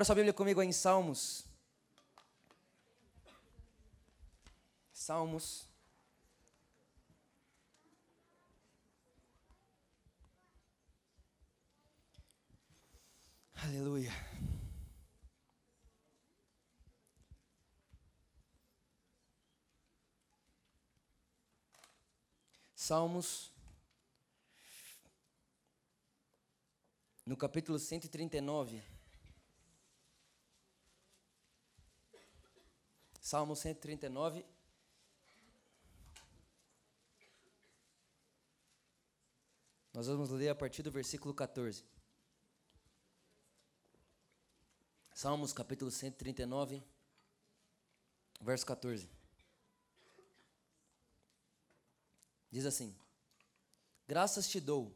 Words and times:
Abra 0.00 0.06
sua 0.06 0.14
Bíblia 0.14 0.32
comigo 0.32 0.62
em 0.62 0.72
Salmos. 0.72 1.44
Salmos. 4.90 5.68
Aleluia. 13.56 14.10
Salmos. 22.74 23.52
No 27.26 27.36
capítulo 27.36 27.78
139. 27.78 28.99
Salmo 33.30 33.54
139. 33.54 34.44
Nós 39.94 40.08
vamos 40.08 40.30
ler 40.30 40.48
a 40.48 40.54
partir 40.56 40.82
do 40.82 40.90
versículo 40.90 41.32
14. 41.32 41.84
Salmos 45.14 45.52
capítulo 45.52 45.92
139, 45.92 46.82
verso 48.40 48.66
14. 48.66 49.08
Diz 52.50 52.66
assim: 52.66 52.96
Graças 54.08 54.48
te 54.48 54.58
dou, 54.58 54.92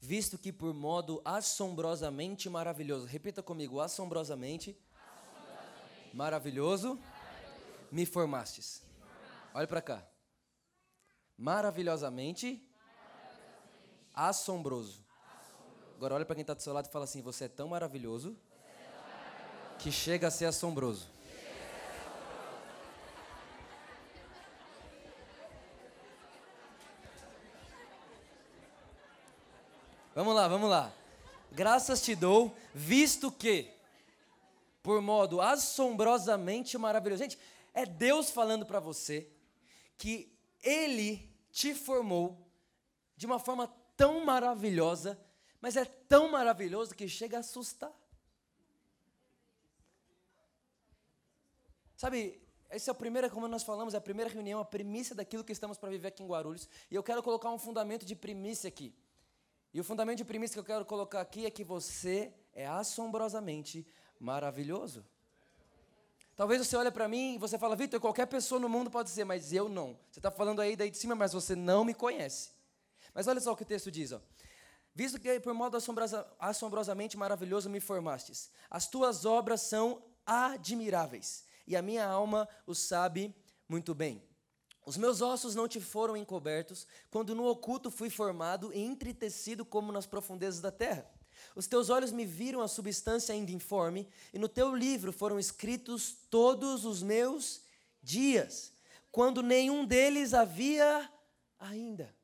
visto 0.00 0.38
que 0.38 0.52
por 0.52 0.72
modo 0.72 1.20
assombrosamente 1.24 2.48
maravilhoso, 2.48 3.04
repita 3.04 3.42
comigo, 3.42 3.80
assombrosamente, 3.80 4.78
assombrosamente. 4.94 6.16
maravilhoso 6.16 7.00
me 7.94 8.04
formastes. 8.04 8.82
Olha 9.54 9.68
para 9.68 9.80
cá. 9.80 10.04
Maravilhosamente, 11.38 12.46
Maravilhosamente. 12.46 12.74
Assombroso. 14.12 15.04
assombroso. 15.36 15.96
Agora 15.96 16.14
olha 16.16 16.24
para 16.24 16.34
quem 16.34 16.42
está 16.42 16.54
do 16.54 16.60
seu 16.60 16.72
lado 16.72 16.86
e 16.86 16.90
fala 16.90 17.04
assim: 17.04 17.22
Você 17.22 17.44
é 17.44 17.48
tão 17.48 17.68
maravilhoso, 17.68 18.30
é 18.30 18.72
tão 18.82 19.00
maravilhoso. 19.00 19.76
que 19.78 19.92
chega 19.92 20.26
a 20.26 20.30
ser 20.30 20.46
assombroso. 20.46 21.06
Vamos 30.16 30.34
lá, 30.34 30.48
vamos 30.48 30.68
lá. 30.68 30.92
Graças 31.52 32.02
te 32.02 32.16
dou, 32.16 32.56
visto 32.74 33.30
que, 33.30 33.70
por 34.82 35.00
modo 35.00 35.40
assombrosamente 35.40 36.76
maravilhoso. 36.76 37.22
Gente, 37.22 37.38
é 37.74 37.84
Deus 37.84 38.30
falando 38.30 38.64
para 38.64 38.80
você 38.80 39.28
que 39.98 40.32
Ele 40.62 41.28
te 41.50 41.74
formou 41.74 42.48
de 43.16 43.26
uma 43.26 43.38
forma 43.38 43.66
tão 43.96 44.24
maravilhosa, 44.24 45.20
mas 45.60 45.76
é 45.76 45.84
tão 45.84 46.30
maravilhoso 46.30 46.94
que 46.94 47.08
chega 47.08 47.36
a 47.36 47.40
assustar. 47.40 47.92
Sabe, 51.96 52.40
essa 52.68 52.90
é 52.90 52.92
a 52.92 52.94
primeira, 52.94 53.30
como 53.30 53.46
nós 53.48 53.62
falamos, 53.62 53.94
é 53.94 53.96
a 53.96 54.00
primeira 54.00 54.30
reunião, 54.30 54.60
a 54.60 54.64
primícia 54.64 55.14
daquilo 55.14 55.44
que 55.44 55.52
estamos 55.52 55.78
para 55.78 55.90
viver 55.90 56.08
aqui 56.08 56.22
em 56.22 56.26
Guarulhos. 56.26 56.68
E 56.90 56.94
eu 56.94 57.02
quero 57.02 57.22
colocar 57.22 57.50
um 57.50 57.58
fundamento 57.58 58.04
de 58.04 58.16
primícia 58.16 58.68
aqui. 58.68 58.94
E 59.72 59.80
o 59.80 59.84
fundamento 59.84 60.18
de 60.18 60.24
primícia 60.24 60.54
que 60.54 60.60
eu 60.60 60.64
quero 60.64 60.84
colocar 60.84 61.20
aqui 61.20 61.46
é 61.46 61.50
que 61.50 61.64
você 61.64 62.32
é 62.52 62.66
assombrosamente 62.66 63.86
maravilhoso. 64.18 65.04
Talvez 66.36 66.66
você 66.66 66.76
olhe 66.76 66.90
para 66.90 67.06
mim 67.06 67.34
e 67.34 67.38
você 67.38 67.56
fala, 67.56 67.76
Vitor, 67.76 68.00
qualquer 68.00 68.26
pessoa 68.26 68.60
no 68.60 68.68
mundo 68.68 68.90
pode 68.90 69.10
ser, 69.10 69.24
mas 69.24 69.52
eu 69.52 69.68
não. 69.68 69.96
Você 70.10 70.18
está 70.18 70.30
falando 70.30 70.60
aí 70.60 70.74
daí 70.74 70.90
de 70.90 70.98
cima, 70.98 71.14
mas 71.14 71.32
você 71.32 71.54
não 71.54 71.84
me 71.84 71.94
conhece. 71.94 72.50
Mas 73.14 73.28
olha 73.28 73.40
só 73.40 73.52
o 73.52 73.56
que 73.56 73.62
o 73.62 73.66
texto 73.66 73.90
diz, 73.90 74.10
ó. 74.10 74.20
Visto 74.94 75.20
que 75.20 75.40
por 75.40 75.54
modo 75.54 75.76
assombrosa, 75.76 76.26
assombrosamente 76.38 77.16
maravilhoso 77.16 77.68
me 77.68 77.80
formastes, 77.80 78.50
as 78.70 78.86
tuas 78.86 79.24
obras 79.24 79.60
são 79.60 80.02
admiráveis, 80.24 81.44
e 81.66 81.76
a 81.76 81.82
minha 81.82 82.06
alma 82.06 82.48
o 82.66 82.74
sabe 82.74 83.34
muito 83.68 83.94
bem. 83.94 84.22
Os 84.86 84.96
meus 84.96 85.20
ossos 85.20 85.54
não 85.54 85.66
te 85.66 85.80
foram 85.80 86.16
encobertos, 86.16 86.86
quando 87.10 87.34
no 87.34 87.46
oculto 87.46 87.90
fui 87.90 88.10
formado 88.10 88.72
e 88.72 88.80
entretecido 88.80 89.64
como 89.64 89.90
nas 89.90 90.06
profundezas 90.06 90.60
da 90.60 90.70
terra. 90.70 91.10
Os 91.54 91.66
teus 91.66 91.90
olhos 91.90 92.12
me 92.12 92.24
viram 92.24 92.60
a 92.60 92.68
substância 92.68 93.34
ainda 93.34 93.52
informe, 93.52 94.08
e 94.32 94.38
no 94.38 94.48
teu 94.48 94.74
livro 94.74 95.12
foram 95.12 95.38
escritos 95.38 96.16
todos 96.30 96.84
os 96.84 97.02
meus 97.02 97.62
dias, 98.02 98.72
quando 99.10 99.42
nenhum 99.42 99.84
deles 99.84 100.34
havia 100.34 101.10
ainda. 101.58 102.14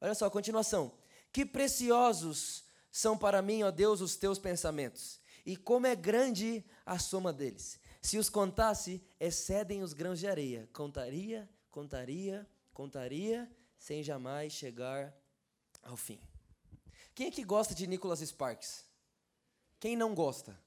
Olha 0.00 0.14
só 0.14 0.26
a 0.26 0.30
continuação. 0.30 0.92
Que 1.32 1.46
preciosos 1.46 2.64
são 2.90 3.16
para 3.16 3.40
mim, 3.40 3.62
ó 3.62 3.70
Deus, 3.70 4.00
os 4.00 4.16
teus 4.16 4.38
pensamentos, 4.38 5.20
e 5.46 5.56
como 5.56 5.86
é 5.86 5.94
grande 5.94 6.64
a 6.84 6.98
soma 6.98 7.32
deles. 7.32 7.78
Se 8.02 8.18
os 8.18 8.28
contasse, 8.30 9.02
excedem 9.18 9.82
os 9.82 9.92
grãos 9.92 10.18
de 10.18 10.26
areia. 10.26 10.68
Contaria, 10.72 11.48
contaria, 11.70 12.48
contaria, 12.72 13.50
sem 13.78 14.02
jamais 14.02 14.52
chegar 14.52 15.14
ao 15.82 15.96
fim. 15.96 16.20
Quem 17.20 17.26
é 17.26 17.30
que 17.30 17.44
gosta 17.44 17.74
de 17.74 17.86
Nicholas 17.86 18.20
Sparks? 18.20 18.82
Quem 19.78 19.94
não 19.94 20.14
gosta? 20.14 20.58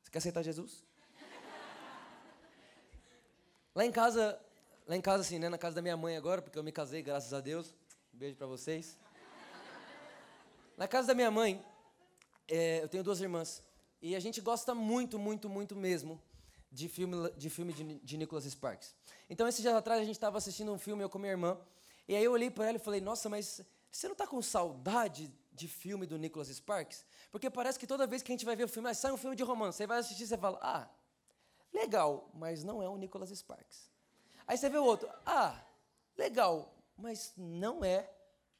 Você 0.00 0.08
quer 0.08 0.18
aceitar 0.18 0.40
Jesus? 0.40 0.84
Lá 3.74 3.84
em 3.84 3.90
casa, 3.90 4.40
lá 4.86 4.94
em 4.94 5.00
casa 5.00 5.22
assim, 5.24 5.36
né, 5.36 5.48
na 5.48 5.58
casa 5.58 5.74
da 5.74 5.82
minha 5.82 5.96
mãe 5.96 6.16
agora, 6.16 6.40
porque 6.40 6.56
eu 6.56 6.62
me 6.62 6.70
casei, 6.70 7.02
graças 7.02 7.34
a 7.34 7.40
Deus. 7.40 7.74
Um 8.14 8.18
beijo 8.18 8.36
para 8.36 8.46
vocês. 8.46 8.96
Na 10.76 10.86
casa 10.86 11.08
da 11.08 11.14
minha 11.14 11.28
mãe, 11.28 11.60
é, 12.46 12.84
eu 12.84 12.88
tenho 12.88 13.02
duas 13.02 13.20
irmãs 13.20 13.60
e 14.00 14.14
a 14.14 14.20
gente 14.20 14.40
gosta 14.40 14.76
muito, 14.76 15.18
muito, 15.18 15.48
muito 15.48 15.74
mesmo 15.74 16.22
de 16.70 16.88
filme 16.88 17.32
de 17.36 17.50
filme 17.50 17.72
de, 17.72 17.98
de 17.98 18.16
Nicholas 18.16 18.44
Sparks. 18.44 18.94
Então, 19.28 19.48
esses 19.48 19.60
dias 19.60 19.74
atrás 19.74 20.00
a 20.00 20.04
gente 20.04 20.14
estava 20.14 20.38
assistindo 20.38 20.72
um 20.72 20.78
filme 20.78 21.02
eu 21.02 21.10
com 21.10 21.18
minha 21.18 21.32
irmã 21.32 21.58
e 22.06 22.14
aí 22.14 22.22
eu 22.22 22.30
olhei 22.30 22.48
para 22.48 22.68
ela 22.68 22.76
e 22.76 22.80
falei: 22.80 23.00
Nossa, 23.00 23.28
mas 23.28 23.60
você 23.90 24.06
não 24.06 24.12
está 24.12 24.24
com 24.24 24.40
saudade 24.40 25.32
de 25.54 25.68
filme 25.68 26.06
do 26.06 26.18
Nicholas 26.18 26.48
Sparks? 26.48 27.06
Porque 27.30 27.48
parece 27.48 27.78
que 27.78 27.86
toda 27.86 28.06
vez 28.06 28.22
que 28.22 28.32
a 28.32 28.34
gente 28.34 28.44
vai 28.44 28.56
ver 28.56 28.64
o 28.64 28.68
filme, 28.68 28.90
ah, 28.90 28.94
sai 28.94 29.12
um 29.12 29.16
filme 29.16 29.36
de 29.36 29.42
romance, 29.42 29.78
você 29.78 29.86
vai 29.86 29.98
assistir 29.98 30.24
e 30.24 30.26
você 30.26 30.36
fala, 30.36 30.58
ah, 30.60 30.88
legal, 31.72 32.30
mas 32.34 32.64
não 32.64 32.82
é 32.82 32.88
o 32.88 32.96
Nicholas 32.96 33.30
Sparks. 33.30 33.90
Aí 34.46 34.58
você 34.58 34.68
vê 34.68 34.78
o 34.78 34.84
outro, 34.84 35.08
ah, 35.24 35.64
legal, 36.16 36.74
mas 36.96 37.32
não 37.36 37.84
é 37.84 38.10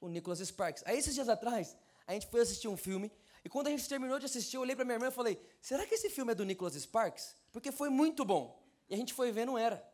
o 0.01 0.09
Nicholas 0.09 0.39
Sparks. 0.39 0.83
Aí 0.87 0.99
esses 0.99 1.15
dias 1.15 1.29
atrás, 1.29 1.77
a 2.07 2.13
gente 2.13 2.27
foi 2.29 2.41
assistir 2.41 2.69
um 2.69 2.77
filme, 2.77 3.13
e 3.45 3.49
quando 3.49 3.67
a 3.67 3.71
gente 3.71 3.87
terminou 3.89 4.19
de 4.19 4.27
assistir, 4.27 4.57
eu 4.57 4.63
olhei 4.63 4.75
para 4.75 4.85
minha 4.85 4.97
irmã 4.97 5.09
e 5.09 5.11
falei, 5.11 5.41
será 5.61 5.87
que 5.87 5.95
esse 5.95 6.09
filme 6.09 6.33
é 6.33 6.35
do 6.35 6.45
Nicholas 6.45 6.75
Sparks? 6.75 7.37
Porque 7.53 7.71
foi 7.71 7.91
muito 7.91 8.25
bom. 8.25 8.63
E 8.89 8.95
a 8.95 8.97
gente 8.97 9.13
foi 9.13 9.31
ver, 9.31 9.45
não 9.45 9.59
era. 9.59 9.87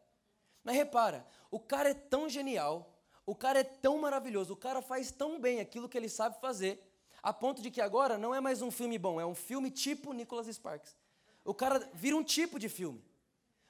Mas 0.62 0.76
repara, 0.76 1.26
o 1.50 1.58
cara 1.58 1.90
é 1.90 1.94
tão 1.94 2.28
genial, 2.28 2.96
o 3.26 3.34
cara 3.34 3.60
é 3.60 3.64
tão 3.64 3.98
maravilhoso, 3.98 4.52
o 4.52 4.56
cara 4.56 4.80
faz 4.82 5.10
tão 5.10 5.40
bem 5.40 5.60
aquilo 5.60 5.88
que 5.88 5.96
ele 5.96 6.08
sabe 6.08 6.40
fazer, 6.40 6.80
a 7.22 7.32
ponto 7.32 7.60
de 7.60 7.70
que 7.70 7.80
agora 7.80 8.16
não 8.16 8.34
é 8.34 8.40
mais 8.40 8.62
um 8.62 8.70
filme 8.70 8.98
bom, 8.98 9.20
é 9.20 9.26
um 9.26 9.34
filme 9.34 9.70
tipo 9.70 10.12
Nicholas 10.12 10.46
Sparks. 10.46 10.96
O 11.44 11.54
cara 11.54 11.78
vira 11.94 12.16
um 12.16 12.22
tipo 12.22 12.58
de 12.58 12.68
filme. 12.68 13.02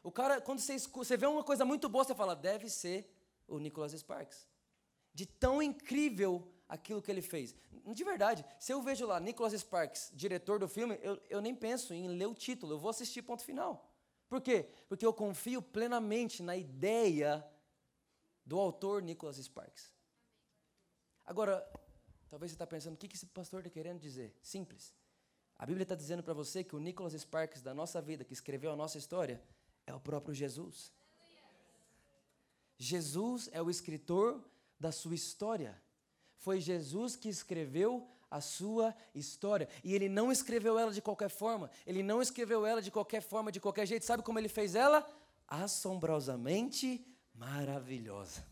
O 0.02 0.11
cara, 0.11 0.41
quando 0.41 0.61
você, 0.61 0.79
você 0.79 1.17
vê 1.17 1.26
uma 1.26 1.44
coisa 1.44 1.64
muito 1.64 1.88
boa, 1.88 2.05
você 2.05 2.14
fala, 2.14 2.35
deve 2.35 2.69
ser 2.69 3.12
o 3.47 3.58
Nicholas 3.58 3.93
Sparks. 3.93 4.47
De 5.12 5.26
tão 5.26 5.62
incrível 5.62 6.47
aquilo 6.69 7.02
que 7.02 7.11
ele 7.11 7.23
fez. 7.23 7.55
De 7.85 8.05
verdade, 8.05 8.44
se 8.58 8.73
eu 8.73 8.81
vejo 8.81 9.06
lá 9.06 9.19
Nicholas 9.19 9.52
Sparks, 9.52 10.11
diretor 10.14 10.58
do 10.58 10.69
filme, 10.69 10.99
eu, 11.02 11.20
eu 11.29 11.41
nem 11.41 11.55
penso 11.55 11.93
em 11.93 12.08
ler 12.08 12.26
o 12.26 12.35
título, 12.35 12.75
eu 12.75 12.79
vou 12.79 12.91
assistir 12.91 13.23
ponto 13.23 13.43
final. 13.43 13.91
Por 14.29 14.41
quê? 14.41 14.69
Porque 14.88 15.05
eu 15.05 15.12
confio 15.12 15.61
plenamente 15.61 16.43
na 16.43 16.56
ideia 16.56 17.44
do 18.47 18.58
autor 18.58 19.02
Nicholas 19.02 19.37
Sparks. 19.37 19.93
Agora, 21.26 21.69
talvez 22.30 22.52
você 22.52 22.54
está 22.54 22.66
pensando, 22.66 22.94
o 22.94 22.96
que 22.96 23.14
esse 23.14 23.26
pastor 23.26 23.60
está 23.60 23.70
querendo 23.70 23.98
dizer? 23.98 24.34
Simples. 24.40 24.94
A 25.58 25.66
Bíblia 25.66 25.82
está 25.82 25.94
dizendo 25.94 26.22
para 26.22 26.32
você 26.32 26.64
que 26.64 26.74
o 26.74 26.78
Nicholas 26.78 27.12
Sparks 27.12 27.60
da 27.60 27.74
nossa 27.74 28.00
vida, 28.00 28.24
que 28.24 28.32
escreveu 28.32 28.72
a 28.72 28.76
nossa 28.76 28.96
história, 28.96 29.42
é 29.86 29.92
o 29.92 30.00
próprio 30.00 30.32
Jesus. 30.32 30.92
Jesus 32.78 33.50
é 33.52 33.60
o 33.60 33.68
escritor 33.68 34.42
da 34.78 34.90
sua 34.90 35.14
história. 35.14 35.76
Foi 36.38 36.60
Jesus 36.60 37.14
que 37.14 37.28
escreveu 37.28 38.08
a 38.30 38.40
sua 38.40 38.94
história. 39.14 39.68
E 39.84 39.94
ele 39.94 40.08
não 40.08 40.32
escreveu 40.32 40.78
ela 40.78 40.92
de 40.92 41.02
qualquer 41.02 41.28
forma. 41.28 41.70
Ele 41.86 42.02
não 42.02 42.22
escreveu 42.22 42.64
ela 42.64 42.80
de 42.80 42.90
qualquer 42.90 43.20
forma, 43.20 43.52
de 43.52 43.60
qualquer 43.60 43.86
jeito. 43.86 44.06
Sabe 44.06 44.22
como 44.22 44.38
ele 44.38 44.48
fez 44.48 44.74
ela? 44.74 45.06
Assombrosamente 45.46 47.04
maravilhosa. 47.34 48.42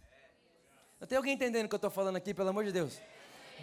Tem 1.09 1.17
alguém 1.17 1.35
entendendo 1.35 1.67
o 1.67 1.69
que 1.69 1.75
eu 1.75 1.79
estou 1.79 1.91
falando 1.91 2.17
aqui, 2.17 2.35
pelo 2.35 2.49
amor 2.51 2.65
de 2.65 2.73
Deus? 2.73 3.01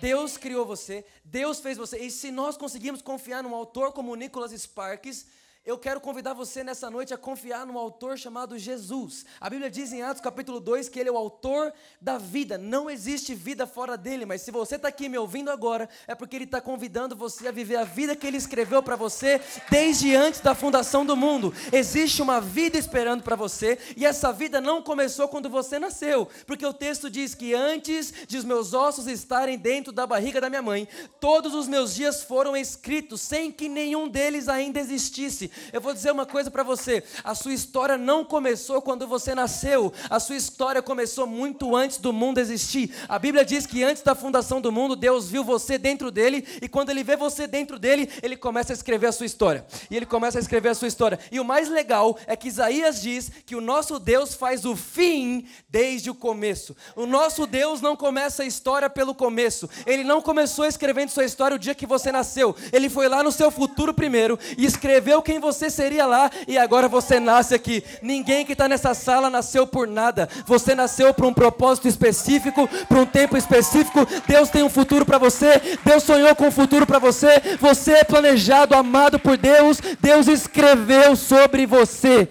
Deus 0.02 0.38
criou 0.38 0.66
você, 0.66 1.06
Deus 1.24 1.60
fez 1.60 1.78
você. 1.78 1.98
E 2.00 2.12
se 2.12 2.32
nós 2.32 2.58
conseguimos 2.58 3.02
confiar 3.02 3.42
num 3.44 3.56
autor 3.56 3.92
como 3.92 4.16
Nicholas 4.16 4.52
Sparks, 4.52 5.26
eu 5.66 5.80
quero 5.80 6.00
convidar 6.00 6.34
você 6.34 6.64
nessa 6.64 6.92
noite 6.92 7.12
a 7.12 7.18
confiar 7.18 7.66
num 7.66 7.80
autor 7.80 8.20
chamado 8.20 8.56
Jesus. 8.56 9.26
A 9.42 9.50
Bíblia 9.50 9.68
diz 9.68 9.92
em 9.92 10.04
Atos 10.04 10.22
capítulo 10.22 10.60
2 10.60 10.90
que 10.90 11.00
ele 11.00 11.10
é 11.10 11.12
o 11.12 11.18
autor 11.18 11.74
da 12.00 12.20
vida. 12.20 12.56
Não 12.56 12.88
existe 12.88 13.34
vida 13.34 13.66
fora 13.66 13.98
dele, 13.98 14.28
mas 14.28 14.44
se 14.44 14.52
você 14.52 14.76
está 14.76 14.90
aqui 14.90 15.10
me 15.10 15.18
ouvindo 15.18 15.50
agora, 15.50 15.90
é 16.08 16.14
porque 16.14 16.36
ele 16.36 16.46
está 16.46 16.62
convidando 16.62 17.16
você 17.16 17.48
a 17.48 17.52
viver 17.52 17.78
a 17.78 17.84
vida 17.84 18.16
que 18.16 18.28
ele 18.28 18.38
escreveu 18.38 18.84
para 18.84 18.96
você 18.96 19.42
desde 19.72 20.16
antes 20.16 20.40
da 20.40 20.54
fundação 20.54 21.04
do 21.04 21.16
mundo. 21.16 21.52
Existe 21.74 22.22
uma 22.22 22.40
vida 22.40 22.78
esperando 22.78 23.24
para 23.24 23.36
você 23.36 23.80
e 23.98 24.06
essa 24.06 24.32
vida 24.32 24.62
não 24.62 24.84
começou 24.84 25.28
quando 25.28 25.50
você 25.50 25.80
nasceu, 25.80 26.30
porque 26.46 26.66
o 26.66 26.74
texto 26.74 27.10
diz 27.10 27.34
que 27.34 27.56
antes 27.56 28.14
de 28.28 28.38
os 28.38 28.46
meus 28.46 28.76
ossos 28.76 29.08
estarem 29.08 29.58
dentro 29.58 29.92
da 29.92 30.06
barriga 30.06 30.40
da 30.40 30.48
minha 30.48 30.62
mãe, 30.62 30.88
todos 31.20 31.56
os 31.56 31.68
meus 31.68 31.96
dias 31.96 32.22
foram 32.22 32.56
escritos 32.56 33.20
sem 33.20 33.52
que 33.52 33.68
nenhum 33.68 34.08
deles 34.08 34.48
ainda 34.48 34.80
existisse. 34.80 35.55
Eu 35.72 35.82
vou 35.82 35.94
dizer 35.94 36.12
uma 36.12 36.26
coisa 36.26 36.50
para 36.52 36.64
você: 36.64 37.04
a 37.24 37.36
sua 37.36 37.54
história 37.54 37.98
não 37.98 38.24
começou 38.24 38.82
quando 38.82 39.08
você 39.08 39.36
nasceu, 39.36 39.94
a 40.10 40.20
sua 40.20 40.36
história 40.36 40.82
começou 40.82 41.28
muito 41.28 41.76
antes 41.76 41.98
do 41.98 42.12
mundo 42.12 42.40
existir. 42.40 42.94
A 43.08 43.20
Bíblia 43.20 43.46
diz 43.46 43.66
que 43.66 43.84
antes 43.84 44.04
da 44.04 44.16
fundação 44.16 44.62
do 44.62 44.72
mundo, 44.72 44.96
Deus 44.96 45.30
viu 45.30 45.44
você 45.44 45.78
dentro 45.78 46.12
dele, 46.12 46.46
e 46.62 46.68
quando 46.68 46.90
ele 46.90 47.04
vê 47.04 47.16
você 47.16 47.48
dentro 47.48 47.78
dele, 47.80 48.10
ele 48.22 48.36
começa 48.36 48.74
a 48.74 48.76
escrever 48.76 49.08
a 49.08 49.12
sua 49.12 49.26
história. 49.26 49.66
E 49.90 49.96
ele 49.96 50.06
começa 50.06 50.38
a 50.38 50.42
escrever 50.42 50.70
a 50.70 50.76
sua 50.76 50.88
história. 50.88 51.20
E 51.32 51.40
o 51.40 51.46
mais 51.46 51.70
legal 51.70 52.18
é 52.28 52.36
que 52.36 52.48
Isaías 52.48 53.02
diz 53.02 53.32
que 53.46 53.56
o 53.56 53.62
nosso 53.62 54.00
Deus 54.00 54.34
faz 54.34 54.66
o 54.66 54.76
fim 54.76 55.46
desde 55.70 56.10
o 56.10 56.16
começo. 56.16 56.76
O 56.96 57.06
nosso 57.06 57.46
Deus 57.46 57.82
não 57.82 57.96
começa 57.96 58.44
a 58.44 58.46
história 58.46 58.90
pelo 58.90 59.14
começo. 59.14 59.70
Ele 59.86 60.04
não 60.04 60.22
começou 60.22 60.66
escrevendo 60.66 61.10
sua 61.10 61.26
história 61.26 61.56
o 61.56 61.60
dia 61.60 61.76
que 61.76 61.86
você 61.86 62.12
nasceu. 62.12 62.56
Ele 62.72 62.90
foi 62.90 63.08
lá 63.08 63.24
no 63.24 63.32
seu 63.32 63.52
futuro 63.52 63.94
primeiro 63.94 64.38
e 64.58 64.66
escreveu 64.66 65.22
quem 65.22 65.40
você 65.46 65.70
seria 65.70 66.06
lá 66.06 66.32
e 66.48 66.58
agora 66.58 66.88
você 66.88 67.20
nasce 67.20 67.54
aqui. 67.54 67.84
Ninguém 68.02 68.46
que 68.46 68.54
está 68.54 68.68
nessa 68.68 68.94
sala 68.94 69.30
nasceu 69.30 69.68
por 69.68 69.88
nada. 69.88 70.28
Você 70.46 70.74
nasceu 70.74 71.14
para 71.14 71.28
um 71.28 71.34
propósito 71.34 71.88
específico, 71.88 72.68
para 72.88 73.00
um 73.00 73.06
tempo 73.06 73.38
específico. 73.38 74.08
Deus 74.28 74.50
tem 74.50 74.64
um 74.64 74.70
futuro 74.70 75.06
para 75.06 75.18
você. 75.18 75.62
Deus 75.84 76.04
sonhou 76.04 76.36
com 76.36 76.48
um 76.48 76.52
futuro 76.52 76.88
para 76.88 77.00
você. 77.00 77.42
Você 77.60 77.94
é 77.94 78.04
planejado, 78.04 78.76
amado 78.76 79.20
por 79.20 79.38
Deus. 79.38 79.80
Deus 80.02 80.28
escreveu 80.28 81.16
sobre 81.16 81.66
você. 81.66 82.28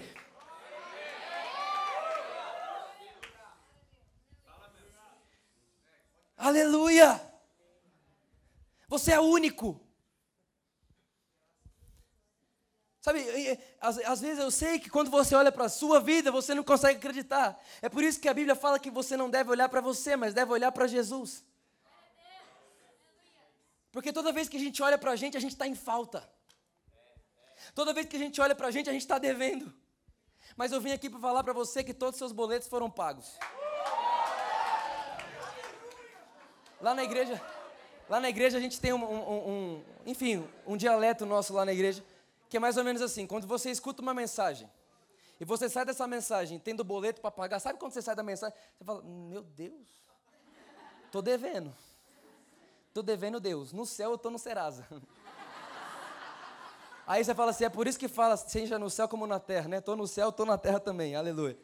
Aleluia! 6.37 7.19
Você 8.87 9.11
é 9.11 9.19
único. 9.19 9.84
Sabe, 13.05 13.23
às, 13.79 14.19
vezes 14.19 14.39
eu 14.39 14.49
sei 14.49 14.79
que 14.79 14.89
quando 14.89 15.11
você 15.11 15.35
olha 15.35 15.51
para 15.51 15.65
a 15.65 15.69
sua 15.69 15.99
vida, 15.99 16.31
você 16.31 16.55
não 16.55 16.63
consegue 16.63 16.97
acreditar. 16.97 17.55
É 17.79 17.87
por 17.87 18.03
isso 18.03 18.19
que 18.19 18.27
a 18.27 18.33
Bíblia 18.33 18.55
fala 18.55 18.79
que 18.79 18.89
você 18.89 19.15
não 19.15 19.29
deve 19.29 19.51
olhar 19.51 19.69
para 19.69 19.79
você, 19.79 20.15
mas 20.15 20.33
deve 20.33 20.51
olhar 20.51 20.71
para 20.71 20.87
Jesus. 20.87 21.45
Porque 23.91 24.11
toda 24.11 24.31
vez 24.31 24.49
que 24.49 24.57
a 24.57 24.59
gente 24.59 24.81
olha 24.81 24.97
para 24.97 25.11
a 25.11 25.15
gente, 25.15 25.37
a 25.37 25.39
gente 25.39 25.51
está 25.51 25.67
em 25.67 25.75
falta. 25.75 26.27
Toda 27.75 27.93
vez 27.93 28.07
que 28.07 28.15
a 28.15 28.19
gente 28.19 28.41
olha 28.41 28.55
para 28.55 28.69
a 28.69 28.71
gente, 28.71 28.89
a 28.89 28.93
gente 28.93 29.03
está 29.03 29.19
devendo. 29.19 29.71
Mas 30.57 30.71
eu 30.71 30.81
vim 30.81 30.91
aqui 30.91 31.07
para 31.07 31.19
falar 31.19 31.43
para 31.43 31.53
você 31.53 31.83
que 31.83 31.93
todos 31.93 32.15
os 32.15 32.17
seus 32.17 32.31
boletos 32.31 32.67
foram 32.67 32.89
pagos. 32.89 33.37
Lá 36.81 36.95
na 36.95 37.03
igreja, 37.03 37.39
lá 38.09 38.19
na 38.19 38.29
igreja 38.29 38.57
a 38.57 38.61
gente 38.61 38.81
tem 38.81 38.93
um, 38.93 39.05
um, 39.05 39.49
um 39.51 39.83
enfim, 40.07 40.49
um 40.65 40.75
dialeto 40.75 41.23
nosso 41.23 41.53
lá 41.53 41.63
na 41.63 41.71
igreja 41.71 42.03
que 42.55 42.57
é 42.57 42.61
mais 42.61 42.77
ou 42.77 42.85
menos 42.85 43.01
assim: 43.01 43.27
quando 43.27 43.45
você 43.45 43.69
escuta 43.69 44.01
uma 44.01 44.13
mensagem 44.13 44.71
e 45.41 45.43
você 45.43 45.67
sai 45.67 45.83
dessa 45.83 46.07
mensagem 46.07 46.57
tendo 46.57 46.85
boleto 46.85 47.19
para 47.19 47.29
pagar, 47.29 47.59
sabe 47.59 47.77
quando 47.77 47.91
você 47.91 48.01
sai 48.01 48.15
da 48.15 48.23
mensagem? 48.23 48.57
Você 48.77 48.85
fala: 48.85 49.03
Meu 49.03 49.43
Deus, 49.43 49.85
estou 51.05 51.21
devendo. 51.21 51.75
Estou 52.87 53.03
devendo 53.03 53.41
Deus. 53.41 53.73
No 53.73 53.85
céu 53.85 54.11
eu 54.11 54.15
estou 54.15 54.31
no 54.31 54.39
Serasa. 54.39 54.87
Aí 57.05 57.25
você 57.25 57.35
fala 57.35 57.51
assim: 57.51 57.65
É 57.65 57.69
por 57.69 57.87
isso 57.87 57.99
que 57.99 58.07
fala, 58.07 58.37
seja 58.37 58.79
no 58.79 58.89
céu 58.89 59.09
como 59.09 59.27
na 59.27 59.37
terra, 59.37 59.67
né? 59.67 59.79
Estou 59.79 59.97
no 59.97 60.07
céu, 60.07 60.29
estou 60.29 60.45
na 60.45 60.57
terra 60.57 60.79
também. 60.79 61.13
Aleluia. 61.13 61.59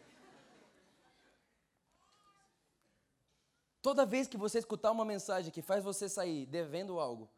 Toda 3.81 4.05
vez 4.05 4.27
que 4.27 4.35
você 4.35 4.59
escutar 4.59 4.91
uma 4.91 5.05
mensagem 5.05 5.53
que 5.53 5.61
faz 5.61 5.85
você 5.85 6.09
sair 6.09 6.45
devendo 6.45 6.99
algo, 6.99 7.29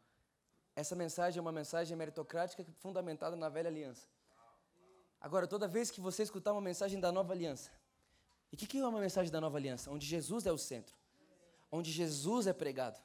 essa 0.76 0.96
mensagem 0.96 1.38
é 1.38 1.40
uma 1.40 1.52
mensagem 1.52 1.96
meritocrática 1.96 2.64
fundamentada 2.80 3.36
na 3.36 3.48
velha 3.48 3.68
aliança. 3.68 4.06
Agora, 5.20 5.46
toda 5.46 5.66
vez 5.68 5.90
que 5.90 6.00
você 6.00 6.22
escutar 6.22 6.52
uma 6.52 6.60
mensagem 6.60 7.00
da 7.00 7.10
nova 7.12 7.32
aliança, 7.32 7.70
e 8.50 8.56
o 8.56 8.58
que, 8.58 8.66
que 8.66 8.78
é 8.78 8.86
uma 8.86 9.00
mensagem 9.00 9.32
da 9.32 9.40
nova 9.40 9.56
aliança? 9.56 9.90
Onde 9.90 10.06
Jesus 10.06 10.46
é 10.46 10.52
o 10.52 10.58
centro, 10.58 10.94
onde 11.70 11.90
Jesus 11.90 12.46
é 12.46 12.52
pregado, 12.52 13.00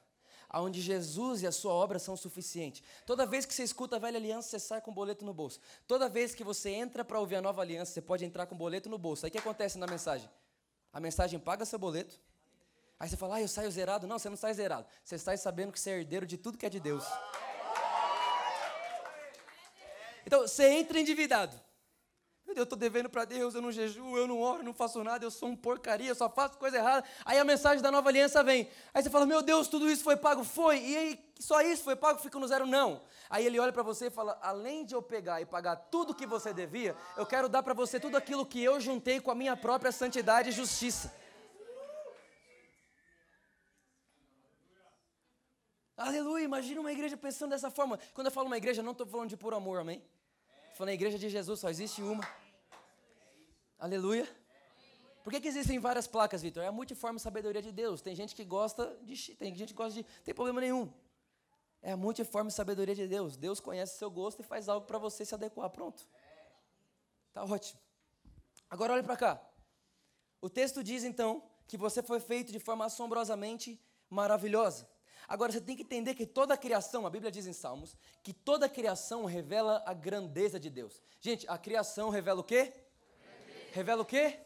onde 0.53 0.81
Jesus 0.81 1.43
e 1.43 1.47
a 1.47 1.51
sua 1.51 1.71
obra 1.71 1.99
são 1.99 2.17
suficientes. 2.17 2.83
Toda 3.05 3.25
vez 3.25 3.45
que 3.45 3.53
você 3.53 3.63
escuta 3.63 3.97
a 3.97 3.99
velha 3.99 4.17
aliança, 4.17 4.49
você 4.49 4.59
sai 4.59 4.81
com 4.81 4.89
o 4.91 4.93
boleto 4.93 5.23
no 5.23 5.33
bolso. 5.33 5.59
Toda 5.87 6.09
vez 6.09 6.33
que 6.33 6.43
você 6.43 6.71
entra 6.71 7.05
para 7.05 7.19
ouvir 7.19 7.35
a 7.35 7.41
nova 7.41 7.61
aliança, 7.61 7.93
você 7.93 8.01
pode 8.01 8.25
entrar 8.25 8.47
com 8.47 8.55
o 8.55 8.57
boleto 8.57 8.89
no 8.89 8.97
bolso. 8.97 9.25
Aí 9.25 9.29
o 9.29 9.31
que 9.31 9.37
acontece 9.37 9.77
na 9.77 9.85
mensagem? 9.85 10.29
A 10.91 10.99
mensagem 10.99 11.39
paga 11.39 11.65
seu 11.65 11.77
boleto. 11.77 12.19
Aí 12.99 13.07
você 13.07 13.15
fala, 13.15 13.35
ah, 13.35 13.41
eu 13.41 13.47
saio 13.47 13.71
zerado. 13.71 14.07
Não, 14.07 14.19
você 14.19 14.29
não 14.29 14.35
sai 14.35 14.53
zerado. 14.53 14.87
Você 15.03 15.17
sai 15.17 15.37
sabendo 15.37 15.71
que 15.71 15.79
você 15.79 15.91
é 15.91 15.99
herdeiro 15.99 16.25
de 16.25 16.37
tudo 16.37 16.57
que 16.57 16.65
é 16.65 16.69
de 16.69 16.79
Deus. 16.79 17.05
Então, 20.29 20.41
você 20.41 20.69
entra 20.69 20.99
endividado. 20.99 21.59
Meu 22.45 22.53
Deus, 22.53 22.57
eu 22.57 22.63
estou 22.65 22.77
devendo 22.77 23.09
para 23.09 23.25
Deus, 23.25 23.55
eu 23.55 23.63
não 23.63 23.71
jejuo, 23.71 24.15
eu 24.15 24.27
não 24.27 24.39
oro, 24.39 24.61
não 24.61 24.75
faço 24.75 25.03
nada, 25.03 25.25
eu 25.25 25.31
sou 25.31 25.49
um 25.49 25.55
porcaria, 25.55 26.07
eu 26.07 26.13
só 26.13 26.29
faço 26.29 26.55
coisa 26.59 26.77
errada. 26.77 27.03
Aí 27.25 27.39
a 27.39 27.43
mensagem 27.43 27.81
da 27.81 27.89
nova 27.89 28.09
aliança 28.09 28.43
vem. 28.43 28.69
Aí 28.93 29.01
você 29.01 29.09
fala, 29.09 29.25
meu 29.25 29.41
Deus, 29.41 29.67
tudo 29.67 29.89
isso 29.89 30.03
foi 30.03 30.15
pago? 30.15 30.43
Foi. 30.43 30.77
E 30.81 30.95
aí, 30.95 31.33
só 31.39 31.61
isso 31.61 31.83
foi 31.83 31.95
pago? 31.95 32.19
Fica 32.19 32.37
no 32.37 32.47
zero? 32.47 32.67
Não. 32.67 33.01
Aí 33.27 33.43
ele 33.43 33.59
olha 33.59 33.73
para 33.73 33.81
você 33.81 34.05
e 34.05 34.09
fala, 34.11 34.37
além 34.39 34.85
de 34.85 34.93
eu 34.93 35.01
pegar 35.01 35.41
e 35.41 35.47
pagar 35.47 35.75
tudo 35.75 36.13
que 36.13 36.27
você 36.27 36.53
devia, 36.53 36.95
eu 37.17 37.25
quero 37.25 37.49
dar 37.49 37.63
para 37.63 37.73
você 37.73 37.99
tudo 37.99 38.15
aquilo 38.15 38.45
que 38.45 38.63
eu 38.63 38.79
juntei 38.79 39.19
com 39.19 39.31
a 39.31 39.35
minha 39.35 39.57
própria 39.57 39.91
santidade 39.91 40.49
e 40.49 40.51
justiça. 40.51 41.11
Aleluia, 45.97 46.45
imagina 46.45 46.79
uma 46.79 46.91
igreja 46.91 47.17
pensando 47.17 47.49
dessa 47.49 47.71
forma. 47.71 47.97
Quando 48.13 48.27
eu 48.27 48.31
falo 48.31 48.45
uma 48.45 48.57
igreja, 48.57 48.83
não 48.83 48.91
estou 48.91 49.07
falando 49.07 49.29
de 49.29 49.35
puro 49.35 49.55
amor, 49.55 49.79
amém? 49.79 50.03
Falando 50.79 50.91
a 50.91 50.93
igreja 50.93 51.19
de 51.19 51.27
Jesus, 51.27 51.59
só 51.59 51.69
existe 51.69 52.01
uma. 52.01 52.25
Aleluia. 53.77 54.25
Por 55.25 55.29
que, 55.29 55.41
que 55.41 55.49
existem 55.49 55.77
várias 55.77 56.07
placas, 56.07 56.41
Vitor? 56.41 56.63
É 56.63 56.67
a 56.67 56.71
multiforme 56.71 57.19
sabedoria 57.19 57.61
de 57.61 57.69
Deus. 57.69 58.01
Tem 58.01 58.15
gente 58.15 58.33
que 58.33 58.45
gosta 58.45 58.97
de. 59.01 59.35
Tem 59.35 59.53
gente 59.53 59.73
que 59.73 59.77
gosta 59.77 59.95
de. 59.95 60.05
Tem 60.23 60.33
problema 60.33 60.61
nenhum. 60.61 60.89
É 61.81 61.91
a 61.91 61.97
multiforme 61.97 62.49
sabedoria 62.49 62.95
de 62.95 63.09
Deus. 63.09 63.35
Deus 63.35 63.59
conhece 63.59 63.97
seu 63.97 64.09
gosto 64.09 64.39
e 64.39 64.43
faz 64.43 64.69
algo 64.69 64.87
para 64.87 64.97
você 64.97 65.25
se 65.25 65.35
adequar. 65.35 65.69
Pronto. 65.69 66.07
Tá 67.33 67.43
ótimo. 67.43 67.81
Agora 68.69 68.93
olhe 68.93 69.03
para 69.03 69.17
cá. 69.17 69.41
O 70.39 70.49
texto 70.49 70.81
diz 70.81 71.03
então 71.03 71.43
que 71.67 71.75
você 71.75 72.01
foi 72.01 72.21
feito 72.21 72.53
de 72.53 72.59
forma 72.59 72.85
assombrosamente 72.85 73.77
maravilhosa. 74.09 74.87
Agora 75.27 75.51
você 75.51 75.61
tem 75.61 75.75
que 75.75 75.83
entender 75.83 76.15
que 76.15 76.25
toda 76.25 76.53
a 76.53 76.57
criação, 76.57 77.05
a 77.05 77.09
Bíblia 77.09 77.31
diz 77.31 77.45
em 77.45 77.53
Salmos, 77.53 77.95
que 78.23 78.33
toda 78.33 78.65
a 78.65 78.69
criação 78.69 79.25
revela 79.25 79.83
a 79.85 79.93
grandeza 79.93 80.59
de 80.59 80.69
Deus. 80.69 81.01
Gente, 81.21 81.47
a 81.47 81.57
criação 81.57 82.09
revela 82.09 82.39
o 82.39 82.43
quê? 82.43 82.73
Grandeza. 83.21 83.69
Revela 83.71 84.01
o 84.01 84.05
quê? 84.05 84.39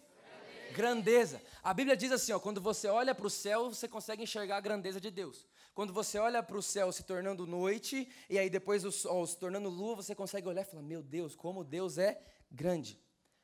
Grandeza. 0.74 0.74
grandeza. 0.74 1.42
A 1.64 1.74
Bíblia 1.74 1.96
diz 1.96 2.12
assim, 2.12 2.32
ó, 2.34 2.40
quando 2.40 2.60
você 2.60 2.88
olha 2.88 3.16
para 3.16 3.28
o 3.28 3.30
céu, 3.30 3.70
você 3.70 3.88
consegue 3.88 4.24
enxergar 4.24 4.58
a 4.58 4.62
grandeza 4.62 5.00
de 5.00 5.10
Deus. 5.10 5.48
Quando 5.74 5.92
você 5.92 6.20
olha 6.20 6.44
para 6.44 6.58
o 6.58 6.62
céu 6.62 6.92
se 6.92 7.04
tornando 7.04 7.48
noite, 7.48 8.08
e 8.30 8.38
aí 8.38 8.50
depois 8.50 8.86
o 8.86 8.92
sol 8.92 9.26
se 9.26 9.38
tornando 9.38 9.70
lua, 9.70 9.96
você 9.96 10.14
consegue 10.14 10.48
olhar 10.48 10.62
e 10.62 10.66
falar, 10.66 10.84
meu 10.84 11.02
Deus, 11.02 11.36
como 11.36 11.64
Deus 11.64 11.98
é 11.98 12.22
grande. 12.52 13.02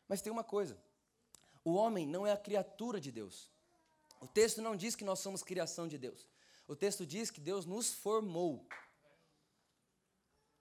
Mas 0.07 0.21
tem 0.21 0.31
uma 0.31 0.43
coisa, 0.43 0.77
o 1.63 1.74
homem 1.74 2.05
não 2.05 2.27
é 2.27 2.31
a 2.31 2.38
criatura 2.38 3.00
de 3.00 3.12
Deus. 3.12 3.51
O 4.21 4.27
texto 4.27 4.62
não 4.62 4.75
diz 4.75 4.95
que 4.95 5.03
nós 5.03 5.19
somos 5.19 5.41
criação 5.41 5.88
de 5.88 5.98
Deus. 5.98 6.27
O 6.70 6.76
texto 6.76 7.04
diz 7.04 7.32
que 7.32 7.42
Deus 7.42 7.66
nos 7.66 7.92
formou. 7.92 8.64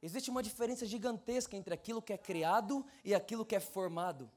Existe 0.00 0.31
uma 0.31 0.43
diferença 0.43 0.87
gigantesca 0.87 1.55
entre 1.55 1.75
aquilo 1.75 2.00
que 2.00 2.15
é 2.15 2.17
criado 2.17 2.83
e 3.05 3.15
aquilo 3.15 3.45
que 3.45 3.55
é 3.55 3.61
formado. 3.61 4.31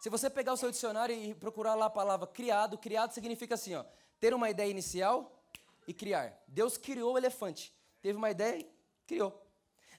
Se 0.00 0.08
você 0.08 0.30
pegar 0.30 0.54
o 0.54 0.56
seu 0.56 0.70
dicionário 0.70 1.14
e 1.14 1.34
procurar 1.34 1.74
lá 1.74 1.84
a 1.84 1.90
palavra 1.90 2.26
criado, 2.26 2.78
criado 2.78 3.12
significa 3.12 3.56
assim, 3.56 3.74
ó, 3.74 3.84
ter 4.18 4.32
uma 4.32 4.48
ideia 4.48 4.70
inicial 4.70 5.38
e 5.86 5.92
criar. 5.92 6.42
Deus 6.48 6.78
criou 6.78 7.12
o 7.12 7.18
elefante, 7.18 7.70
teve 8.00 8.16
uma 8.16 8.30
ideia 8.30 8.58
e 8.58 8.72
criou. 9.06 9.46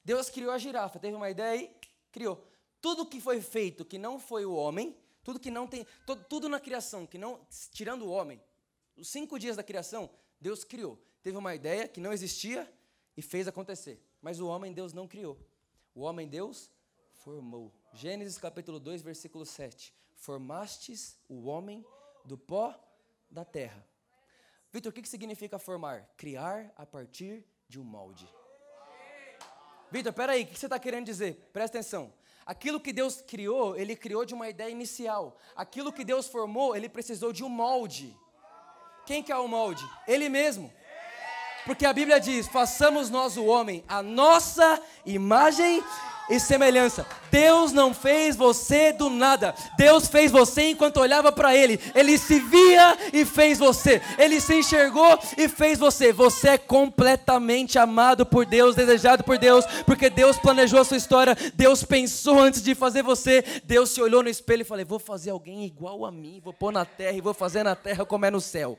Deus 0.04 0.32
criou 0.32 0.52
a 0.52 0.58
girafa, 0.58 0.98
teve 0.98 1.16
uma 1.16 1.30
ideia 1.30 1.62
e 1.62 1.72
criou. 2.12 2.44
Tudo 2.82 3.06
que 3.06 3.22
foi 3.22 3.40
feito 3.40 3.86
que 3.86 4.00
não 4.00 4.18
foi 4.18 4.48
o 4.48 4.56
homem, 4.56 4.98
tudo 5.24 5.40
que 5.40 5.52
não 5.52 5.68
tem, 5.68 5.86
tudo, 6.28 6.50
na 6.50 6.60
criação 6.60 7.06
que 7.06 7.20
não, 7.20 7.40
tirando 7.72 8.02
o 8.08 8.10
homem, 8.10 8.42
os 8.98 9.10
cinco 9.10 9.38
dias 9.38 9.56
da 9.56 9.62
criação, 9.62 10.10
Deus 10.40 10.64
criou. 10.64 11.02
Teve 11.22 11.38
uma 11.38 11.54
ideia 11.54 11.88
que 11.88 12.00
não 12.00 12.14
existia 12.14 12.72
e 13.16 13.22
fez 13.22 13.48
acontecer. 13.48 14.02
Mas 14.22 14.40
o 14.40 14.48
homem 14.48 14.74
Deus 14.74 14.94
não 14.94 15.08
criou. 15.08 15.38
O 15.94 16.02
homem 16.02 16.28
Deus 16.28 16.72
formou. 17.12 17.74
Gênesis 17.94 18.38
capítulo 18.38 18.80
2, 18.80 19.02
versículo 19.02 19.46
7. 19.46 19.94
Formastes 20.14 21.18
o 21.28 21.48
homem 21.48 21.86
do 22.26 22.38
pó 22.38 22.78
da 23.30 23.44
terra. 23.44 23.86
Vitor, 24.72 24.92
o 24.92 24.94
que, 24.94 25.08
significa 25.08 25.58
formar? 25.58 26.08
Criar 26.16 26.72
a 26.76 26.86
partir 26.86 27.44
de 27.68 27.80
um 27.80 27.84
molde. 27.84 28.28
Vitor, 29.92 30.14
peraí, 30.14 30.44
o 30.44 30.48
que 30.48 30.60
você 30.60 30.68
está 30.68 30.78
querendo 30.78 31.06
dizer? 31.06 31.50
Presta 31.52 31.80
atenção. 31.80 32.14
Aquilo 32.46 32.80
que 32.80 32.94
Deus 32.94 33.22
criou, 33.22 33.76
Ele 33.76 33.96
criou 33.96 34.24
de 34.24 34.34
uma 34.34 34.48
ideia 34.48 34.70
inicial. 34.70 35.38
Aquilo 35.56 35.92
que 35.92 36.06
Deus 36.06 36.28
formou, 36.28 36.76
Ele 36.76 36.88
precisou 36.88 37.34
de 37.34 37.44
um 37.44 37.50
molde. 37.50 38.16
Quem 39.10 39.24
que 39.24 39.32
é 39.32 39.38
o 39.38 39.48
molde? 39.48 39.84
Ele 40.08 40.30
mesmo. 40.30 40.72
Porque 41.66 41.84
a 41.84 41.92
Bíblia 41.92 42.20
diz: 42.20 42.48
façamos 42.48 43.10
nós 43.10 43.38
o 43.38 43.46
homem 43.46 43.84
a 43.88 44.04
nossa 44.04 44.80
imagem 45.04 45.84
e 46.30 46.40
semelhança. 46.40 47.08
Deus 47.32 47.72
não 47.72 47.92
fez 47.92 48.36
você 48.36 48.94
do 48.94 49.10
nada. 49.10 49.56
Deus 49.76 50.08
fez 50.08 50.32
você 50.32 50.70
enquanto 50.70 50.98
olhava 50.98 51.32
para 51.32 51.56
Ele. 51.56 51.80
Ele 51.96 52.20
se 52.20 52.40
via 52.40 52.96
e 53.12 53.26
fez 53.26 53.58
você. 53.58 54.00
Ele 54.16 54.40
se 54.40 54.60
enxergou 54.60 55.18
e 55.36 55.50
fez 55.50 55.80
você. 55.80 56.14
Você 56.14 56.50
é 56.50 56.58
completamente 56.60 57.80
amado 57.80 58.28
por 58.28 58.46
Deus, 58.46 58.76
desejado 58.76 59.24
por 59.24 59.40
Deus, 59.40 59.66
porque 59.88 60.08
Deus 60.08 60.38
planejou 60.38 60.82
a 60.82 60.86
sua 60.86 60.98
história. 60.98 61.36
Deus 61.56 61.84
pensou 61.84 62.40
antes 62.40 62.62
de 62.62 62.76
fazer 62.76 63.02
você. 63.02 63.44
Deus 63.64 63.90
se 63.90 64.00
olhou 64.04 64.22
no 64.22 64.30
espelho 64.30 64.62
e 64.62 64.66
falou: 64.66 64.86
Vou 64.86 65.00
fazer 65.00 65.32
alguém 65.32 65.66
igual 65.66 66.06
a 66.06 66.12
mim. 66.12 66.40
Vou 66.44 66.54
pôr 66.54 66.72
na 66.72 66.86
terra 66.86 67.18
e 67.18 67.22
vou 67.22 67.34
fazer 67.34 67.64
na 67.64 67.76
terra 67.76 68.06
como 68.06 68.28
é 68.28 68.30
no 68.30 68.40
céu. 68.40 68.78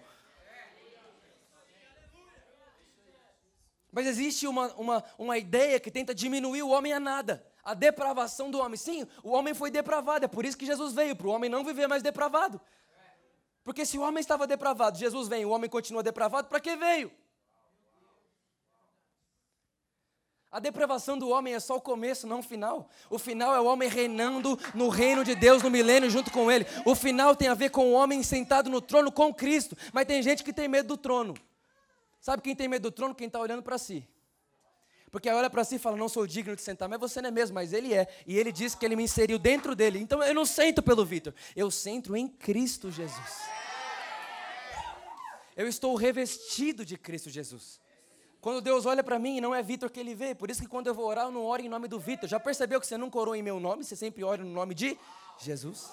Mas 3.92 4.06
existe 4.06 4.46
uma, 4.46 4.68
uma, 4.74 5.04
uma 5.18 5.38
ideia 5.38 5.80
que 5.80 5.90
tenta 5.90 6.14
diminuir 6.14 6.62
o 6.62 6.68
homem 6.68 6.92
a 6.92 7.00
nada. 7.00 7.44
A 7.62 7.74
depravação 7.74 8.50
do 8.50 8.58
homem. 8.58 8.76
Sim, 8.76 9.06
o 9.22 9.30
homem 9.30 9.54
foi 9.54 9.70
depravado. 9.70 10.24
É 10.24 10.28
por 10.28 10.44
isso 10.44 10.56
que 10.56 10.66
Jesus 10.66 10.92
veio, 10.92 11.16
para 11.16 11.26
o 11.26 11.30
homem 11.30 11.50
não 11.50 11.64
viver 11.64 11.86
mais 11.86 12.02
depravado. 12.02 12.60
Porque 13.64 13.84
se 13.84 13.98
o 13.98 14.02
homem 14.02 14.20
estava 14.20 14.46
depravado, 14.46 14.98
Jesus 14.98 15.28
vem, 15.28 15.44
o 15.44 15.50
homem 15.50 15.68
continua 15.68 16.02
depravado, 16.02 16.48
para 16.48 16.60
que 16.60 16.74
veio? 16.76 17.10
A 20.52 20.58
depravação 20.58 21.16
do 21.16 21.28
homem 21.28 21.54
é 21.54 21.60
só 21.60 21.76
o 21.76 21.80
começo, 21.80 22.26
não 22.26 22.40
o 22.40 22.42
final. 22.42 22.90
O 23.08 23.20
final 23.20 23.54
é 23.54 23.60
o 23.60 23.66
homem 23.66 23.88
reinando 23.88 24.58
no 24.74 24.88
reino 24.88 25.24
de 25.24 25.36
Deus 25.36 25.62
no 25.62 25.70
milênio 25.70 26.10
junto 26.10 26.32
com 26.32 26.50
ele. 26.50 26.66
O 26.84 26.96
final 26.96 27.36
tem 27.36 27.46
a 27.46 27.54
ver 27.54 27.70
com 27.70 27.86
o 27.86 27.92
homem 27.92 28.20
sentado 28.24 28.68
no 28.68 28.80
trono 28.80 29.12
com 29.12 29.32
Cristo. 29.32 29.76
Mas 29.92 30.06
tem 30.06 30.20
gente 30.20 30.42
que 30.42 30.52
tem 30.52 30.66
medo 30.66 30.88
do 30.88 30.96
trono. 30.96 31.34
Sabe 32.20 32.42
quem 32.42 32.54
tem 32.54 32.68
medo 32.68 32.82
do 32.82 32.92
trono? 32.92 33.14
Quem 33.14 33.26
está 33.26 33.40
olhando 33.40 33.62
para 33.62 33.78
si. 33.78 34.06
Porque 35.10 35.28
olha 35.28 35.50
para 35.50 35.64
si 35.64 35.76
e 35.76 35.78
fala: 35.78 35.96
Não 35.96 36.08
sou 36.08 36.26
digno 36.26 36.54
de 36.54 36.62
sentar, 36.62 36.88
mas 36.88 37.00
você 37.00 37.20
não 37.20 37.28
é 37.28 37.32
mesmo, 37.32 37.54
mas 37.54 37.72
ele 37.72 37.94
é. 37.94 38.06
E 38.26 38.38
ele 38.38 38.52
disse 38.52 38.76
que 38.76 38.84
ele 38.84 38.94
me 38.94 39.02
inseriu 39.02 39.38
dentro 39.38 39.74
dele. 39.74 39.98
Então 39.98 40.22
eu 40.22 40.34
não 40.34 40.44
sento 40.44 40.82
pelo 40.82 41.04
Vitor, 41.04 41.34
eu 41.56 41.70
sento 41.70 42.14
em 42.14 42.28
Cristo 42.28 42.90
Jesus. 42.90 43.40
Eu 45.56 45.66
estou 45.66 45.94
revestido 45.96 46.84
de 46.84 46.96
Cristo 46.96 47.28
Jesus. 47.28 47.80
Quando 48.40 48.62
Deus 48.62 48.86
olha 48.86 49.04
para 49.04 49.18
mim, 49.18 49.40
não 49.40 49.54
é 49.54 49.62
Vitor 49.62 49.90
que 49.90 50.00
ele 50.00 50.14
vê. 50.14 50.34
Por 50.34 50.50
isso 50.50 50.62
que 50.62 50.68
quando 50.68 50.86
eu 50.86 50.94
vou 50.94 51.06
orar, 51.06 51.26
eu 51.26 51.30
não 51.30 51.44
oro 51.44 51.60
em 51.60 51.68
nome 51.68 51.88
do 51.88 51.98
Vitor. 51.98 52.28
Já 52.28 52.40
percebeu 52.40 52.80
que 52.80 52.86
você 52.86 52.96
nunca 52.96 53.18
orou 53.18 53.34
em 53.34 53.42
meu 53.42 53.60
nome? 53.60 53.84
Você 53.84 53.94
sempre 53.96 54.24
ora 54.24 54.42
no 54.42 54.50
nome 54.50 54.74
de 54.74 54.96
Jesus. 55.38 55.90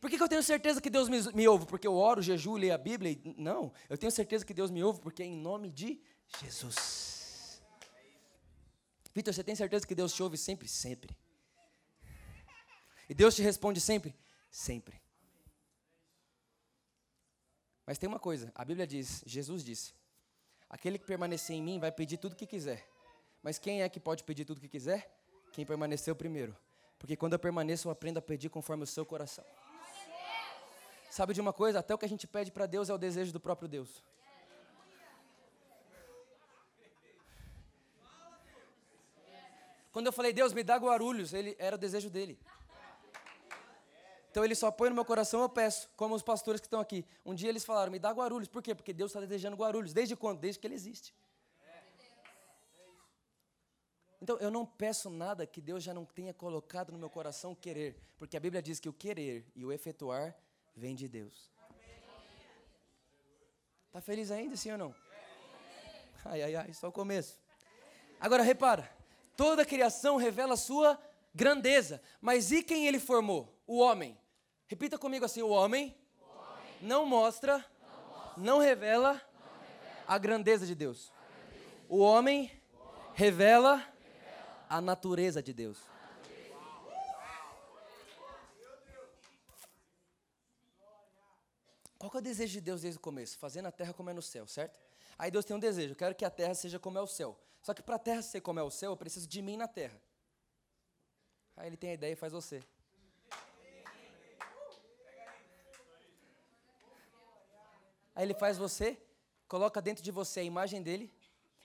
Por 0.00 0.10
que, 0.10 0.16
que 0.16 0.22
eu 0.22 0.28
tenho 0.28 0.42
certeza 0.42 0.80
que 0.80 0.90
Deus 0.90 1.08
me, 1.08 1.20
me, 1.32 1.48
ouve? 1.48 1.66
Porque 1.66 1.86
eu 1.86 1.94
oro, 1.94 2.20
jejuo, 2.22 2.56
leio 2.56 2.74
a 2.74 2.78
Bíblia? 2.78 3.12
E, 3.12 3.34
não, 3.38 3.72
eu 3.88 3.96
tenho 3.96 4.12
certeza 4.12 4.44
que 4.44 4.52
Deus 4.52 4.70
me 4.70 4.82
ouve 4.82 5.00
porque 5.00 5.22
é 5.22 5.26
em 5.26 5.36
nome 5.36 5.70
de 5.70 6.00
Jesus. 6.40 7.62
Vitor, 9.14 9.32
você 9.32 9.42
tem 9.42 9.56
certeza 9.56 9.86
que 9.86 9.94
Deus 9.94 10.12
te 10.12 10.22
ouve 10.22 10.36
sempre? 10.36 10.68
Sempre. 10.68 11.16
E 13.08 13.14
Deus 13.14 13.34
te 13.34 13.42
responde 13.42 13.80
sempre? 13.80 14.14
Sempre. 14.50 15.00
Mas 17.86 17.98
tem 17.98 18.08
uma 18.08 18.18
coisa, 18.18 18.50
a 18.54 18.64
Bíblia 18.64 18.86
diz, 18.86 19.22
Jesus 19.24 19.64
disse: 19.64 19.94
aquele 20.68 20.98
que 20.98 21.06
permanecer 21.06 21.56
em 21.56 21.62
mim 21.62 21.78
vai 21.78 21.92
pedir 21.92 22.18
tudo 22.18 22.32
o 22.32 22.36
que 22.36 22.46
quiser. 22.46 22.86
Mas 23.42 23.58
quem 23.58 23.82
é 23.82 23.88
que 23.88 24.00
pode 24.00 24.24
pedir 24.24 24.44
tudo 24.44 24.58
o 24.58 24.60
que 24.60 24.68
quiser? 24.68 25.16
Quem 25.52 25.64
permaneceu 25.64 26.14
primeiro. 26.14 26.56
Porque 26.98 27.16
quando 27.16 27.34
eu 27.34 27.38
permaneço, 27.38 27.88
eu 27.88 27.92
aprendo 27.92 28.18
a 28.18 28.22
pedir 28.22 28.48
conforme 28.48 28.82
o 28.82 28.86
seu 28.86 29.06
coração. 29.06 29.44
Sabe 31.16 31.32
de 31.32 31.40
uma 31.40 31.52
coisa? 31.60 31.78
Até 31.78 31.94
o 31.94 31.98
que 31.98 32.04
a 32.04 32.08
gente 32.08 32.26
pede 32.26 32.50
para 32.52 32.66
Deus 32.66 32.90
é 32.90 32.94
o 32.94 32.98
desejo 32.98 33.32
do 33.32 33.40
próprio 33.40 33.66
Deus. 33.66 34.04
Quando 39.90 40.08
eu 40.08 40.12
falei, 40.12 40.30
Deus, 40.34 40.52
me 40.52 40.62
dá 40.62 40.76
Guarulhos, 40.76 41.32
ele 41.32 41.56
era 41.58 41.74
o 41.74 41.78
desejo 41.78 42.10
dele. 42.10 42.38
Então 44.30 44.44
ele 44.44 44.54
só 44.54 44.70
põe 44.70 44.90
no 44.90 44.94
meu 44.94 45.06
coração, 45.06 45.40
eu 45.40 45.48
peço, 45.48 45.88
como 45.96 46.14
os 46.14 46.22
pastores 46.22 46.60
que 46.60 46.66
estão 46.66 46.80
aqui. 46.80 47.02
Um 47.24 47.34
dia 47.34 47.48
eles 47.48 47.64
falaram, 47.64 47.90
me 47.90 47.98
dá 47.98 48.10
Guarulhos. 48.10 48.46
Por 48.46 48.62
quê? 48.62 48.74
Porque 48.74 48.92
Deus 48.92 49.10
está 49.10 49.20
desejando 49.20 49.56
Guarulhos. 49.56 49.94
Desde 49.94 50.14
quando? 50.14 50.40
Desde 50.40 50.60
que 50.60 50.66
ele 50.66 50.74
existe. 50.74 51.14
Então 54.20 54.36
eu 54.36 54.50
não 54.50 54.66
peço 54.66 55.08
nada 55.08 55.46
que 55.46 55.62
Deus 55.62 55.82
já 55.82 55.94
não 55.94 56.04
tenha 56.04 56.34
colocado 56.34 56.92
no 56.92 56.98
meu 56.98 57.08
coração 57.08 57.54
querer. 57.54 57.96
Porque 58.18 58.36
a 58.36 58.40
Bíblia 58.40 58.60
diz 58.60 58.78
que 58.78 58.88
o 58.90 58.92
querer 58.92 59.50
e 59.54 59.64
o 59.64 59.72
efetuar 59.72 60.36
vem 60.76 60.94
de 60.94 61.08
Deus. 61.08 61.50
Está 63.86 64.00
feliz 64.00 64.30
ainda, 64.30 64.56
sim 64.56 64.70
ou 64.72 64.78
não? 64.78 64.94
Ai, 66.24 66.42
ai, 66.42 66.56
ai, 66.56 66.72
só 66.74 66.88
o 66.88 66.92
começo. 66.92 67.40
Agora 68.20 68.42
repara, 68.42 68.90
toda 69.36 69.62
a 69.62 69.66
criação 69.66 70.16
revela 70.16 70.54
a 70.54 70.56
sua 70.56 71.00
grandeza, 71.34 72.02
mas 72.20 72.52
e 72.52 72.62
quem 72.62 72.86
ele 72.86 72.98
formou? 72.98 73.58
O 73.66 73.78
homem. 73.78 74.18
Repita 74.66 74.98
comigo 74.98 75.24
assim: 75.24 75.40
o 75.40 75.48
homem, 75.48 75.96
o 76.20 76.24
homem 76.24 76.74
não, 76.82 77.06
mostra, 77.06 77.56
não 77.56 78.08
mostra, 78.08 78.42
não 78.42 78.58
revela, 78.58 79.12
não 79.12 79.18
revela 79.18 80.06
a 80.06 80.18
grandeza 80.18 80.66
de 80.66 80.74
Deus. 80.74 81.12
O 81.88 81.98
homem, 81.98 82.50
o 82.72 82.82
homem 82.82 83.10
revela, 83.14 83.76
revela 83.76 84.66
a 84.68 84.80
natureza 84.80 85.42
de 85.42 85.52
Deus. 85.52 85.78
Qual 92.16 92.20
é 92.20 92.22
o 92.22 92.32
desejo 92.32 92.54
de 92.54 92.60
Deus 92.62 92.80
desde 92.80 92.96
o 92.96 93.00
começo? 93.00 93.36
Fazer 93.36 93.60
na 93.60 93.70
terra 93.70 93.92
como 93.92 94.08
é 94.08 94.14
no 94.14 94.22
céu, 94.22 94.46
certo? 94.46 94.74
Aí 95.18 95.30
Deus 95.30 95.44
tem 95.44 95.54
um 95.54 95.60
desejo, 95.60 95.92
eu 95.92 95.96
quero 95.96 96.14
que 96.14 96.24
a 96.24 96.30
terra 96.30 96.54
seja 96.54 96.78
como 96.78 96.96
é 96.96 97.02
o 97.02 97.06
céu. 97.06 97.38
Só 97.60 97.74
que 97.74 97.82
para 97.82 97.96
a 97.96 97.98
terra 97.98 98.22
ser 98.22 98.40
como 98.40 98.58
é 98.58 98.62
o 98.62 98.70
céu, 98.70 98.92
eu 98.92 98.96
preciso 98.96 99.28
de 99.28 99.42
mim 99.42 99.54
na 99.58 99.68
terra. 99.68 100.00
Aí 101.58 101.68
ele 101.68 101.76
tem 101.76 101.90
a 101.90 101.92
ideia 101.92 102.14
e 102.14 102.16
faz 102.16 102.32
você. 102.32 102.62
Aí 108.14 108.24
ele 108.24 108.32
faz 108.32 108.56
você, 108.56 108.98
coloca 109.46 109.82
dentro 109.82 110.02
de 110.02 110.10
você 110.10 110.40
a 110.40 110.42
imagem 110.42 110.82
dele, 110.82 111.12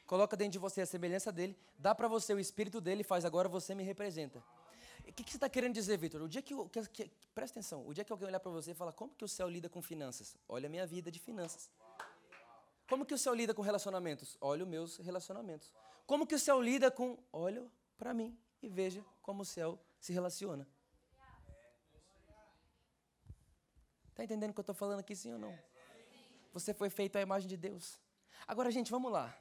coloca 0.06 0.36
dentro 0.36 0.52
de 0.52 0.60
você 0.60 0.82
a 0.82 0.86
semelhança 0.86 1.32
dele, 1.32 1.58
dá 1.80 1.96
para 1.96 2.10
você 2.10 2.34
o 2.34 2.40
espírito 2.42 2.82
dele 2.82 3.02
e 3.02 3.06
faz 3.06 3.24
agora 3.24 3.48
você 3.48 3.74
me 3.74 3.86
representa. 3.86 4.44
O 5.08 5.14
que, 5.14 5.24
que 5.24 5.32
você 5.32 5.38
está 5.38 5.50
querendo 5.50 5.74
dizer, 5.74 5.98
Vitor? 5.98 6.22
O 6.22 6.30
dia 6.30 6.42
que, 6.42 6.56
que, 6.70 6.88
que, 6.88 7.12
presta 7.34 7.60
atenção, 7.60 7.86
o 7.88 7.94
dia 7.94 8.04
que 8.04 8.12
alguém 8.12 8.28
olhar 8.28 8.40
para 8.40 8.52
você 8.52 8.72
e 8.72 8.74
falar, 8.74 8.94
como 8.94 9.14
que 9.14 9.26
o 9.26 9.28
céu 9.28 9.50
lida 9.50 9.70
com 9.70 9.82
finanças? 9.82 10.36
Olha 10.48 10.68
a 10.68 10.70
minha 10.70 10.86
vida 10.86 11.12
de 11.12 11.20
finanças. 11.20 11.70
Como 12.88 13.06
que 13.06 13.14
o 13.14 13.18
céu 13.18 13.34
lida 13.34 13.54
com 13.54 13.62
relacionamentos? 13.62 14.38
Olha 14.40 14.64
os 14.64 14.70
meus 14.70 14.98
relacionamentos. 14.98 15.72
Como 16.06 16.26
que 16.26 16.36
o 16.36 16.40
céu 16.40 16.62
lida 16.62 16.92
com, 16.92 17.18
olha 17.32 17.66
para 17.98 18.14
mim 18.14 18.38
e 18.62 18.68
veja 18.68 19.04
como 19.22 19.44
o 19.44 19.46
céu 19.46 19.80
se 20.00 20.12
relaciona. 20.12 20.68
Está 24.10 24.24
entendendo 24.24 24.52
o 24.52 24.54
que 24.54 24.60
eu 24.60 24.64
estou 24.64 24.76
falando 24.76 25.00
aqui, 25.00 25.16
sim 25.16 25.32
ou 25.34 25.40
não? 25.40 25.58
Você 26.54 26.74
foi 26.74 26.90
feito 26.90 27.16
à 27.16 27.22
imagem 27.22 27.48
de 27.48 27.56
Deus. 27.56 27.98
Agora, 28.46 28.70
gente, 28.70 28.92
vamos 28.92 29.12
lá. 29.12 29.36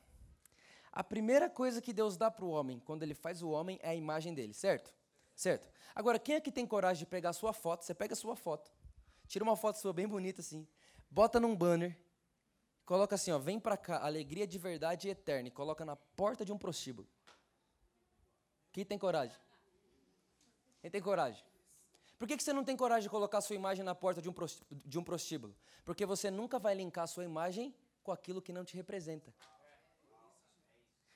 A 0.93 1.03
primeira 1.03 1.51
coisa 1.51 1.81
que 1.81 1.93
Deus 1.93 2.17
dá 2.17 2.31
para 2.31 2.45
o 2.45 2.51
homem, 2.51 2.79
quando 2.81 3.03
ele 3.03 3.15
faz 3.15 3.43
o 3.43 3.51
homem, 3.51 3.79
é 3.83 3.91
a 3.91 3.95
imagem 3.95 4.33
dele, 4.33 4.55
certo? 4.55 4.95
Certo? 5.41 5.71
Agora, 5.95 6.19
quem 6.19 6.35
é 6.35 6.41
que 6.41 6.53
tem 6.53 6.67
coragem 6.67 6.99
de 6.99 7.07
pegar 7.07 7.31
a 7.31 7.33
sua 7.33 7.55
foto? 7.55 7.83
Você 7.83 7.95
pega 7.95 8.13
a 8.13 8.17
sua 8.17 8.37
foto, 8.37 8.71
Tira 9.27 9.43
uma 9.43 9.57
foto 9.57 9.77
sua 9.77 9.91
bem 9.91 10.07
bonita 10.07 10.43
assim. 10.43 10.69
Bota 11.11 11.41
num 11.41 11.57
banner. 11.57 11.97
Coloca 12.85 13.15
assim, 13.15 13.31
ó, 13.31 13.39
vem 13.39 13.59
pra 13.59 13.75
cá, 13.75 14.05
alegria 14.05 14.47
de 14.47 14.59
verdade 14.59 15.09
eterna. 15.09 15.49
E 15.49 15.51
coloca 15.51 15.83
na 15.83 15.97
porta 15.97 16.45
de 16.45 16.53
um 16.53 16.59
prostíbulo. 16.59 17.09
Quem 18.71 18.85
tem 18.85 18.99
coragem? 18.99 19.39
Quem 20.83 20.91
tem 20.91 21.01
coragem? 21.01 21.43
Por 22.19 22.29
que, 22.29 22.37
você 22.37 22.53
não 22.53 22.63
tem 22.63 22.77
coragem 22.77 23.05
de 23.05 23.09
colocar 23.09 23.41
sua 23.41 23.57
imagem 23.57 23.83
na 23.83 23.95
porta 23.95 24.21
de 24.21 24.29
um, 24.29 24.35
de 24.71 24.99
um 24.99 25.03
prostíbulo? 25.03 25.57
Porque 25.87 26.05
você 26.05 26.31
nunca 26.31 26.59
vai 26.59 26.75
linkar 26.75 27.09
sua 27.09 27.25
imagem 27.25 27.75
com 28.03 28.13
aquilo 28.13 28.43
que 28.43 28.53
não 28.53 28.63
te 28.63 28.77
representa. 28.77 29.33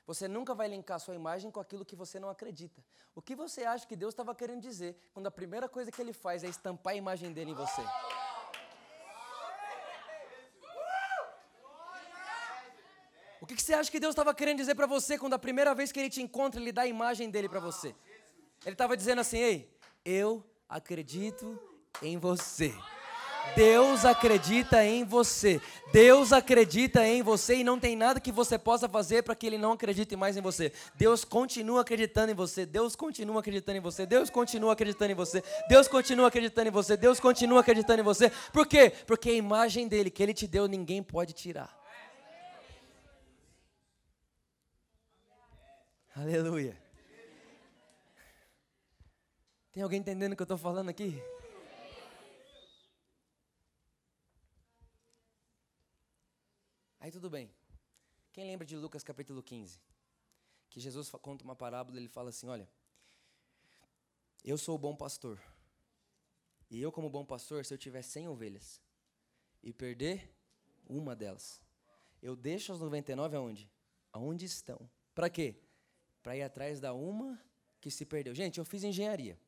Você 0.06 0.28
nunca 0.28 0.54
vai 0.54 0.68
linkar 0.68 1.00
sua 1.00 1.14
imagem 1.14 1.50
com 1.50 1.60
aquilo 1.60 1.84
que 1.84 1.96
você 1.96 2.20
não 2.20 2.28
acredita. 2.28 2.84
O 3.14 3.22
que 3.22 3.34
você 3.34 3.64
acha 3.64 3.86
que 3.86 3.96
Deus 3.96 4.12
estava 4.12 4.34
querendo 4.34 4.60
dizer 4.60 4.96
quando 5.14 5.26
a 5.26 5.30
primeira 5.30 5.68
coisa 5.68 5.90
que 5.90 6.00
ele 6.00 6.12
faz 6.12 6.44
é 6.44 6.48
estampar 6.48 6.92
a 6.92 6.96
imagem 6.96 7.32
dele 7.32 7.52
em 7.52 7.54
você? 7.54 7.82
O 13.40 13.46
que, 13.46 13.54
que 13.54 13.62
você 13.62 13.74
acha 13.74 13.90
que 13.90 14.00
Deus 14.00 14.12
estava 14.12 14.34
querendo 14.34 14.58
dizer 14.58 14.74
para 14.74 14.86
você 14.86 15.18
quando 15.18 15.34
a 15.34 15.38
primeira 15.38 15.74
vez 15.74 15.92
que 15.92 16.00
ele 16.00 16.08
te 16.08 16.22
encontra, 16.22 16.60
ele 16.60 16.72
dá 16.72 16.82
a 16.82 16.86
imagem 16.86 17.30
dele 17.30 17.48
para 17.48 17.60
você? 17.60 17.94
Ele 18.64 18.74
estava 18.74 18.96
dizendo 18.96 19.20
assim: 19.20 19.38
Ei, 19.38 19.78
eu 20.04 20.42
acredito 20.68 21.58
em 22.02 22.16
você. 22.18 22.74
Deus 23.54 24.04
acredita 24.04 24.84
em 24.84 25.04
você. 25.04 25.60
Deus 25.92 26.32
acredita 26.32 27.06
em 27.06 27.22
você 27.22 27.56
e 27.56 27.64
não 27.64 27.78
tem 27.78 27.94
nada 27.94 28.18
que 28.18 28.32
você 28.32 28.58
possa 28.58 28.88
fazer 28.88 29.22
para 29.22 29.34
que 29.34 29.46
ele 29.46 29.56
não 29.58 29.72
acredite 29.72 30.16
mais 30.16 30.36
em 30.36 30.40
você. 30.40 30.72
Deus 30.96 31.24
continua 31.24 31.82
acreditando 31.82 32.32
em 32.32 32.34
você. 32.34 32.66
Deus 32.66 32.96
continua 32.96 33.40
acreditando 33.40 33.78
em 33.78 33.80
você. 33.80 34.04
Deus 34.04 34.28
continua 34.28 34.72
acreditando 34.72 35.12
em 35.12 35.14
você. 35.14 35.42
Deus 35.68 35.86
continua 35.86 36.28
acreditando 36.28 36.68
em 36.68 36.72
você. 36.72 36.96
Deus 36.96 37.20
continua 37.20 37.60
acreditando 37.60 38.00
em 38.00 38.04
você. 38.04 38.30
Por 38.52 38.66
quê? 38.66 38.92
Porque 39.06 39.30
a 39.30 39.34
imagem 39.34 39.86
dele 39.86 40.10
que 40.10 40.22
ele 40.22 40.34
te 40.34 40.46
deu 40.48 40.66
ninguém 40.66 41.02
pode 41.02 41.32
tirar. 41.32 41.78
Aleluia. 46.16 46.76
Tem 49.72 49.82
alguém 49.82 49.98
entendendo 49.98 50.32
o 50.32 50.36
que 50.36 50.42
eu 50.42 50.44
estou 50.44 50.58
falando 50.58 50.88
aqui? 50.88 51.20
Aí 57.04 57.10
tudo 57.10 57.28
bem. 57.28 57.54
Quem 58.32 58.46
lembra 58.46 58.64
de 58.64 58.74
Lucas 58.78 59.04
capítulo 59.04 59.42
15? 59.42 59.78
Que 60.70 60.80
Jesus 60.80 61.10
conta 61.10 61.44
uma 61.44 61.54
parábola, 61.54 61.98
ele 61.98 62.08
fala 62.08 62.30
assim: 62.30 62.48
Olha, 62.48 62.66
eu 64.42 64.56
sou 64.56 64.74
o 64.74 64.78
bom 64.78 64.96
pastor. 64.96 65.38
E 66.70 66.80
eu, 66.80 66.90
como 66.90 67.10
bom 67.10 67.22
pastor, 67.22 67.62
se 67.66 67.74
eu 67.74 67.76
tiver 67.76 68.00
100 68.00 68.28
ovelhas 68.28 68.80
e 69.62 69.70
perder 69.70 70.34
uma 70.88 71.14
delas, 71.14 71.60
eu 72.22 72.34
deixo 72.34 72.72
as 72.72 72.80
99 72.80 73.36
aonde? 73.36 73.70
Aonde 74.10 74.46
estão? 74.46 74.88
Para 75.14 75.28
quê? 75.28 75.60
Para 76.22 76.38
ir 76.38 76.42
atrás 76.42 76.80
da 76.80 76.94
uma 76.94 77.38
que 77.82 77.90
se 77.90 78.06
perdeu. 78.06 78.34
Gente, 78.34 78.56
eu 78.56 78.64
fiz 78.64 78.82
engenharia. 78.82 79.38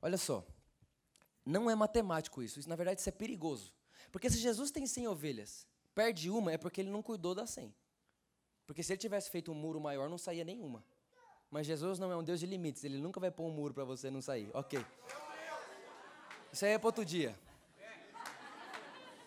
Olha 0.00 0.16
só. 0.16 0.46
Não 1.44 1.68
é 1.68 1.74
matemático 1.74 2.40
isso. 2.40 2.60
Isso, 2.60 2.68
na 2.68 2.76
verdade, 2.76 3.00
isso 3.00 3.08
é 3.08 3.12
perigoso. 3.12 3.74
Porque 4.12 4.30
se 4.30 4.38
Jesus 4.38 4.70
tem 4.70 4.86
100 4.86 5.08
ovelhas 5.08 5.67
perde 5.98 6.30
uma 6.30 6.52
é 6.52 6.56
porque 6.56 6.80
ele 6.80 6.90
não 6.90 7.02
cuidou 7.02 7.34
da 7.34 7.44
100. 7.44 7.74
Porque 8.64 8.84
se 8.84 8.92
ele 8.92 9.00
tivesse 9.00 9.28
feito 9.32 9.50
um 9.50 9.54
muro 9.54 9.80
maior, 9.80 10.08
não 10.08 10.16
saía 10.16 10.44
nenhuma. 10.44 10.84
Mas 11.50 11.66
Jesus 11.66 11.98
não 11.98 12.12
é 12.12 12.16
um 12.16 12.22
Deus 12.22 12.38
de 12.38 12.46
limites, 12.46 12.84
ele 12.84 12.98
nunca 12.98 13.18
vai 13.18 13.32
pôr 13.32 13.46
um 13.46 13.50
muro 13.50 13.74
para 13.74 13.82
você 13.82 14.08
não 14.08 14.22
sair. 14.22 14.48
Ok. 14.54 14.78
Isso 16.52 16.64
aí 16.64 16.70
é 16.70 16.78
para 16.78 16.86
outro 16.86 17.04
dia. 17.04 17.36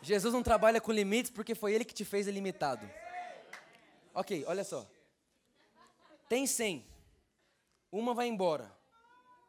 Jesus 0.01 0.33
não 0.33 0.41
trabalha 0.41 0.79
com 0.79 0.93
limites 0.93 1.29
porque 1.29 1.53
foi 1.53 1.73
ele 1.73 1.83
que 1.83 1.93
te 1.93 2.05
fez 2.05 2.25
ilimitado. 2.25 2.89
Ok, 4.13 4.45
olha 4.47 4.63
só. 4.63 4.89
Tem 6.29 6.47
100. 6.47 6.85
Uma 7.91 8.13
vai 8.13 8.27
embora. 8.27 8.73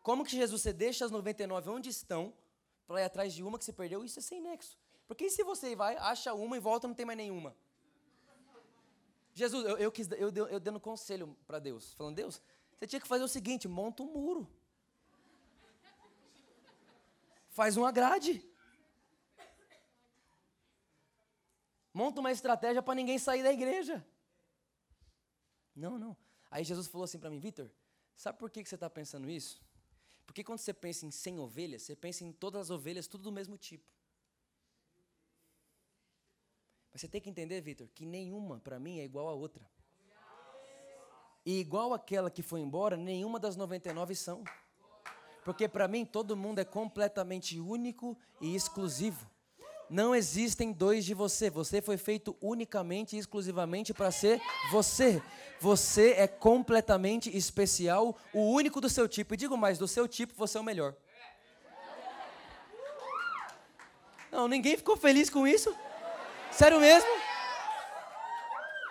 Como 0.02 0.24
que 0.24 0.32
Jesus 0.32 0.60
você 0.60 0.72
deixa 0.72 1.04
as 1.04 1.12
99 1.12 1.70
onde 1.70 1.88
estão 1.88 2.34
para 2.84 3.00
ir 3.00 3.04
atrás 3.04 3.32
de 3.32 3.44
uma 3.44 3.60
que 3.60 3.64
se 3.64 3.72
perdeu? 3.72 4.04
Isso 4.04 4.18
é 4.18 4.22
sem 4.22 4.40
nexo. 4.40 4.81
Porque 5.06 5.28
se 5.30 5.42
você 5.42 5.74
vai, 5.76 5.96
acha 5.96 6.32
uma 6.34 6.56
e 6.56 6.60
volta, 6.60 6.88
não 6.88 6.94
tem 6.94 7.06
mais 7.06 7.16
nenhuma. 7.16 7.56
Jesus, 9.34 9.64
eu, 9.64 9.78
eu, 9.78 9.92
quis, 9.92 10.10
eu, 10.12 10.30
eu 10.30 10.60
dando 10.60 10.78
conselho 10.78 11.36
para 11.46 11.58
Deus, 11.58 11.94
falando, 11.94 12.16
Deus, 12.16 12.40
você 12.78 12.86
tinha 12.86 13.00
que 13.00 13.08
fazer 13.08 13.24
o 13.24 13.28
seguinte, 13.28 13.66
monta 13.68 14.02
um 14.02 14.12
muro. 14.12 14.48
Faz 17.50 17.76
uma 17.76 17.90
grade. 17.92 18.44
Monta 21.92 22.20
uma 22.20 22.32
estratégia 22.32 22.82
para 22.82 22.94
ninguém 22.94 23.18
sair 23.18 23.42
da 23.42 23.52
igreja. 23.52 24.04
Não, 25.74 25.98
não. 25.98 26.16
Aí 26.50 26.64
Jesus 26.64 26.86
falou 26.86 27.04
assim 27.04 27.18
para 27.18 27.30
mim, 27.30 27.38
Vitor, 27.38 27.70
sabe 28.14 28.38
por 28.38 28.50
que, 28.50 28.62
que 28.62 28.68
você 28.68 28.74
está 28.74 28.88
pensando 28.88 29.30
isso? 29.30 29.62
Porque 30.26 30.42
quando 30.42 30.58
você 30.58 30.72
pensa 30.72 31.04
em 31.04 31.10
100 31.10 31.38
ovelhas, 31.40 31.82
você 31.82 31.96
pensa 31.96 32.24
em 32.24 32.32
todas 32.32 32.62
as 32.62 32.70
ovelhas, 32.70 33.06
tudo 33.06 33.24
do 33.24 33.32
mesmo 33.32 33.56
tipo. 33.58 33.84
Mas 36.92 37.00
você 37.00 37.08
tem 37.08 37.20
que 37.20 37.30
entender, 37.30 37.60
Vitor, 37.62 37.88
que 37.94 38.04
nenhuma 38.04 38.60
para 38.60 38.78
mim 38.78 38.98
é 38.98 39.04
igual 39.04 39.28
a 39.28 39.32
outra. 39.32 39.64
E 41.44 41.58
igual 41.58 41.94
aquela 41.94 42.30
que 42.30 42.42
foi 42.42 42.60
embora, 42.60 42.96
nenhuma 42.96 43.38
das 43.38 43.56
99 43.56 44.14
são. 44.14 44.44
Porque 45.44 45.66
para 45.66 45.88
mim 45.88 46.04
todo 46.04 46.36
mundo 46.36 46.60
é 46.60 46.64
completamente 46.64 47.58
único 47.58 48.16
e 48.40 48.54
exclusivo. 48.54 49.26
Não 49.90 50.14
existem 50.14 50.72
dois 50.72 51.04
de 51.04 51.14
você. 51.14 51.50
Você 51.50 51.82
foi 51.82 51.96
feito 51.96 52.36
unicamente 52.40 53.16
e 53.16 53.18
exclusivamente 53.18 53.92
para 53.92 54.10
ser 54.10 54.40
você. 54.70 55.20
Você 55.60 56.12
é 56.12 56.26
completamente 56.26 57.34
especial, 57.36 58.16
o 58.32 58.52
único 58.52 58.80
do 58.80 58.88
seu 58.88 59.08
tipo. 59.08 59.34
E 59.34 59.36
digo 59.36 59.56
mais, 59.56 59.78
do 59.78 59.88
seu 59.88 60.06
tipo 60.06 60.34
você 60.34 60.58
é 60.58 60.60
o 60.60 60.64
melhor. 60.64 60.94
Não, 64.30 64.46
ninguém 64.48 64.76
ficou 64.76 64.96
feliz 64.96 65.28
com 65.28 65.46
isso? 65.46 65.74
Sério 66.52 66.78
mesmo? 66.78 67.08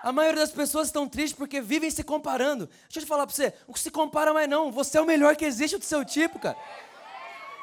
A 0.03 0.11
maioria 0.11 0.41
das 0.41 0.51
pessoas 0.51 0.87
estão 0.87 1.07
tristes 1.07 1.37
porque 1.37 1.61
vivem 1.61 1.91
se 1.91 2.03
comparando. 2.03 2.65
Deixa 2.65 2.99
eu 2.99 3.03
te 3.03 3.07
falar 3.07 3.27
para 3.27 3.35
você, 3.35 3.53
o 3.67 3.73
que 3.73 3.79
se 3.79 3.91
compara 3.91 4.33
mais 4.33 4.49
não, 4.49 4.71
você 4.71 4.97
é 4.97 5.01
o 5.01 5.05
melhor 5.05 5.35
que 5.35 5.45
existe 5.45 5.77
do 5.77 5.85
seu 5.85 6.03
tipo, 6.03 6.39
cara. 6.39 6.57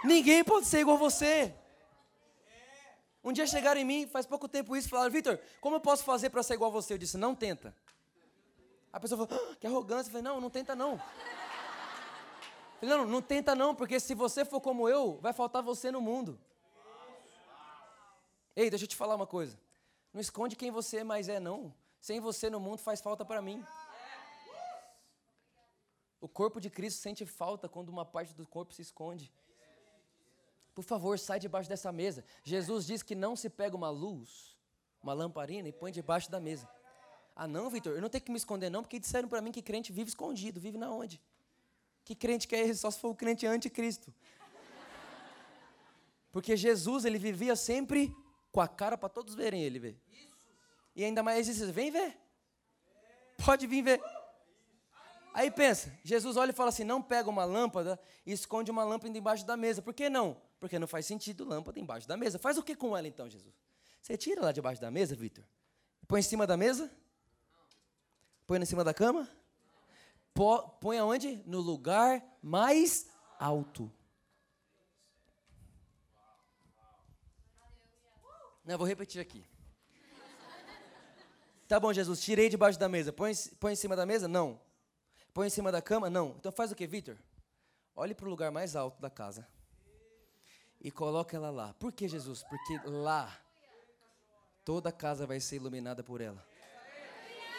Ninguém 0.05 0.45
pode 0.45 0.67
ser 0.67 0.81
igual 0.81 0.97
a 0.97 1.01
você. 1.01 1.53
Um 3.25 3.33
dia 3.33 3.47
chegaram 3.47 3.81
em 3.81 3.85
mim, 3.85 4.07
faz 4.07 4.25
pouco 4.25 4.49
tempo 4.49 4.77
isso, 4.77 4.89
falaram, 4.89 5.11
Vitor, 5.11 5.39
como 5.61 5.77
eu 5.77 5.81
posso 5.81 6.05
fazer 6.05 6.31
para 6.31 6.43
ser 6.45 6.55
igual 6.55 6.71
a 6.71 6.73
você? 6.73 6.95
Eu 6.95 6.99
disse, 6.99 7.19
não 7.19 7.35
tenta. 7.35 7.75
A 8.93 9.01
pessoa 9.01 9.27
falou, 9.27 9.51
ah, 9.51 9.57
que 9.57 9.67
arrogância. 9.67 10.09
Eu 10.09 10.13
falei, 10.13 10.23
não, 10.23 10.41
não 10.41 10.49
tenta 10.49 10.77
não. 10.77 10.93
Eu 12.81 12.89
falei, 12.89 12.97
não, 12.97 13.07
não 13.07 13.21
tenta 13.21 13.57
não, 13.57 13.75
porque 13.75 13.99
se 13.99 14.15
você 14.15 14.45
for 14.45 14.61
como 14.61 14.89
eu, 14.89 15.19
vai 15.21 15.33
faltar 15.33 15.61
você 15.61 15.91
no 15.91 16.01
mundo. 16.01 16.39
Ei, 18.55 18.71
deixa 18.71 18.85
eu 18.85 18.89
te 18.89 18.97
falar 18.97 19.17
uma 19.17 19.27
coisa. 19.27 19.59
Não 20.19 20.21
esconde 20.21 20.57
quem 20.57 20.73
você 20.73 21.05
mais 21.05 21.29
é, 21.29 21.39
não. 21.39 21.73
Sem 22.01 22.19
você 22.19 22.51
no 22.51 22.59
mundo 22.59 22.81
faz 22.81 23.01
falta 23.01 23.25
para 23.25 23.41
mim. 23.41 23.65
O 26.21 26.27
corpo 26.27 26.61
de 26.61 26.69
Cristo 26.69 27.01
sente 27.01 27.25
falta 27.25 27.69
quando 27.69 27.89
uma 27.89 28.05
parte 28.05 28.35
do 28.35 28.45
corpo 28.45 28.75
se 28.75 28.83
esconde. 28.83 29.33
Por 30.75 30.83
favor, 30.83 31.17
sai 31.21 31.39
debaixo 31.39 31.69
dessa 31.69 31.93
mesa. 31.93 32.25
Jesus 32.43 32.85
diz 32.85 33.01
que 33.01 33.15
não 33.15 33.37
se 33.37 33.49
pega 33.49 33.77
uma 33.77 33.91
luz, 33.91 34.57
uma 35.01 35.13
lamparina 35.13 35.69
e 35.69 35.73
põe 35.73 35.93
debaixo 35.93 36.29
da 36.29 36.41
mesa. 36.41 36.69
Ah, 37.37 37.47
não, 37.47 37.71
Vitor, 37.71 37.93
eu 37.93 38.03
não 38.03 38.09
tenho 38.09 38.25
que 38.25 38.33
me 38.33 38.39
esconder, 38.39 38.71
não, 38.71 38.83
porque 38.83 38.99
disseram 38.99 39.29
para 39.29 39.41
mim 39.41 39.53
que 39.53 39.63
crente 39.63 39.93
vive 39.93 40.09
escondido. 40.09 40.59
Vive 40.59 40.79
na 40.79 40.91
onde? 40.91 41.23
Que 42.05 42.17
crente 42.17 42.49
que 42.49 42.57
é 42.57 42.63
esse? 42.67 42.81
Só 42.81 42.91
se 42.91 42.99
for 42.99 43.11
o 43.11 43.15
crente 43.15 43.47
anticristo. 43.47 44.13
Porque 46.33 46.57
Jesus, 46.57 47.05
ele 47.05 47.19
vivia 47.19 47.55
sempre 47.55 48.13
com 48.51 48.61
a 48.61 48.69
cara 48.69 48.97
para 48.97 49.09
todos 49.09 49.35
verem 49.35 49.63
ele 49.63 49.79
ver. 49.79 50.01
E 50.95 51.05
ainda 51.05 51.23
mais 51.23 51.47
vem 51.71 51.91
ver. 51.91 52.19
Pode 53.45 53.67
vir 53.67 53.83
ver. 53.83 54.03
Aí 55.33 55.51
pensa, 55.51 55.97
Jesus 56.03 56.37
olha 56.37 56.51
e 56.51 56.55
fala 56.55 56.71
assim: 56.71 56.85
não 56.85 57.01
pega 57.01 57.31
uma 57.31 57.45
lâmpada 57.45 58.01
e 58.27 58.33
esconde 58.33 58.71
uma 58.71 58.83
lâmpada 58.83 59.17
embaixo 59.17 59.47
da 59.47 59.57
mesa. 59.57 59.81
Por 59.81 59.95
que 59.95 60.11
não? 60.11 60.37
Porque 60.59 60.79
não 60.79 60.89
faz 60.89 61.07
sentido 61.07 61.45
lâmpada 61.45 61.79
embaixo 61.79 62.09
da 62.09 62.17
mesa. 62.17 62.39
Faz 62.39 62.59
o 62.59 62.63
que 62.63 62.75
com 62.75 62.97
ela 62.97 63.07
então, 63.07 63.31
Jesus? 63.31 63.55
Você 64.03 64.17
tira 64.17 64.43
lá 64.43 64.51
debaixo 64.51 64.81
da 64.81 64.91
mesa, 64.91 65.15
Vitor? 65.15 65.45
Põe 66.09 66.21
em 66.21 66.23
cima 66.23 66.47
da 66.47 66.57
mesa? 66.57 66.91
Põe 68.47 68.61
em 68.61 68.65
cima 68.65 68.83
da 68.83 68.95
cama? 68.95 69.29
Põe 70.81 70.99
aonde? 70.99 71.43
No 71.47 71.61
lugar 71.61 72.25
mais 72.43 73.07
alto. 73.39 73.93
Não, 78.69 78.77
vou 78.77 78.87
repetir 78.87 79.19
aqui. 79.19 79.47
Tá 81.67 81.81
bom, 81.81 81.91
Jesus, 81.91 82.21
tirei 82.21 82.51
debaixo 82.51 82.79
da 82.79 82.87
mesa. 82.87 83.11
Põe, 83.11 83.33
põe 83.59 83.73
em 83.73 83.77
cima 83.77 83.97
da 83.97 84.05
mesa? 84.05 84.29
Não. 84.29 84.61
Põe 85.33 85.47
em 85.47 85.51
cima 85.51 85.73
da 85.73 85.81
cama? 85.81 86.11
Não. 86.11 86.35
Então 86.39 86.53
faz 86.53 86.71
o 86.71 86.75
que, 86.75 86.87
Vitor? 86.87 87.17
Olhe 87.97 88.15
para 88.15 88.27
o 88.27 88.29
lugar 88.29 88.53
mais 88.53 88.77
alto 88.77 89.01
da 89.01 89.09
casa. 89.09 89.49
e 90.79 90.91
coloca 90.91 91.35
ela 91.35 91.49
lá. 91.49 91.73
Por 91.81 91.91
que, 91.93 92.07
Jesus? 92.07 92.43
Porque 92.43 92.79
lá 92.85 93.35
toda 94.67 94.91
a 94.91 94.93
casa 94.93 95.27
vai 95.27 95.41
ser 95.41 95.57
iluminada 95.57 96.05
por 96.05 96.21
ela. 96.21 96.45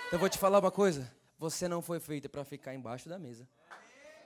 Então 0.06 0.18
eu 0.18 0.20
vou 0.20 0.30
te 0.30 0.38
falar 0.38 0.60
uma 0.60 0.72
coisa. 0.72 1.12
Você 1.40 1.68
não 1.68 1.82
foi 1.82 2.00
feito 2.00 2.30
para 2.30 2.46
ficar 2.46 2.76
embaixo 2.76 3.10
da 3.10 3.18
mesa. 3.18 3.50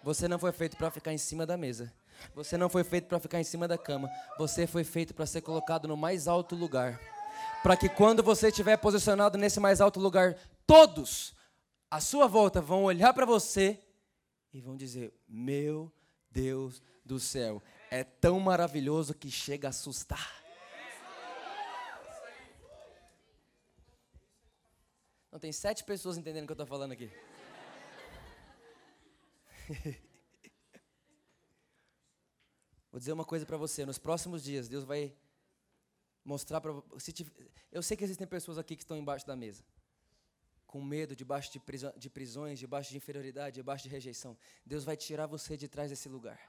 Você 0.04 0.28
não 0.28 0.38
foi 0.38 0.52
feito 0.52 0.76
para 0.76 0.91
ficar 0.91 1.13
em 1.13 1.17
cima 1.17 1.46
da 1.46 1.56
mesa. 1.56 1.93
Você 2.36 2.58
não 2.58 2.70
foi 2.70 2.84
feito 2.84 3.08
para 3.08 3.20
ficar 3.20 3.40
em 3.40 3.44
cima 3.44 3.68
da 3.68 3.78
cama. 3.78 4.10
Você 4.38 4.66
foi 4.66 4.84
feito 4.84 5.14
para 5.14 5.26
ser 5.26 5.42
colocado 5.42 5.88
no 5.88 5.98
mais 5.98 6.28
alto 6.28 6.56
lugar. 6.56 7.00
Para 7.62 7.78
que 7.78 7.90
quando 7.90 8.22
você 8.24 8.48
estiver 8.48 8.78
posicionado 8.78 9.38
nesse 9.38 9.60
mais 9.60 9.82
alto 9.82 10.00
lugar, 10.00 10.36
todos 10.66 11.34
à 11.90 12.00
sua 12.00 12.28
volta 12.28 12.62
vão 12.62 12.84
olhar 12.84 13.14
para 13.14 13.26
você 13.26 13.80
e 14.54 14.62
vão 14.62 14.76
dizer: 14.76 15.14
Meu 15.28 15.92
Deus 16.30 16.82
do 17.06 17.20
céu, 17.20 17.62
é 17.90 18.04
tão 18.04 18.40
maravilhoso 18.40 19.14
que 19.14 19.30
chega 19.30 19.68
a 19.68 19.70
assustar. 19.70 20.44
Não, 25.32 25.40
tem 25.40 25.52
sete 25.52 25.84
pessoas 25.84 26.16
entendendo 26.16 26.44
o 26.44 26.46
que 26.46 26.52
eu 26.52 26.56
estou 26.56 26.68
falando 26.68 26.92
aqui. 26.92 27.12
Vou 32.93 32.99
dizer 32.99 33.12
uma 33.12 33.25
coisa 33.25 33.43
para 33.43 33.58
você. 33.58 33.88
Nos 33.88 33.97
próximos 33.97 34.43
dias, 34.43 34.69
Deus 34.69 34.84
vai 34.84 35.12
mostrar 36.23 36.62
para 36.62 36.71
você. 36.71 37.12
Eu 37.71 37.82
sei 37.82 37.97
que 37.97 38.03
existem 38.03 38.27
pessoas 38.27 38.60
aqui 38.60 38.75
que 38.75 38.84
estão 38.84 38.95
embaixo 38.95 39.25
da 39.25 39.36
mesa. 39.36 39.63
Com 40.67 40.79
medo, 40.79 41.15
debaixo 41.15 41.51
de, 41.51 41.60
de 41.97 42.08
prisões, 42.08 42.60
debaixo 42.60 42.91
de 42.91 42.97
inferioridade, 42.97 43.56
debaixo 43.56 43.86
de 43.86 43.89
rejeição. 43.89 44.38
Deus 44.63 44.84
vai 44.84 44.95
tirar 44.95 45.25
você 45.25 45.58
de 45.58 45.67
trás 45.67 45.89
desse 45.89 46.08
lugar. 46.08 46.39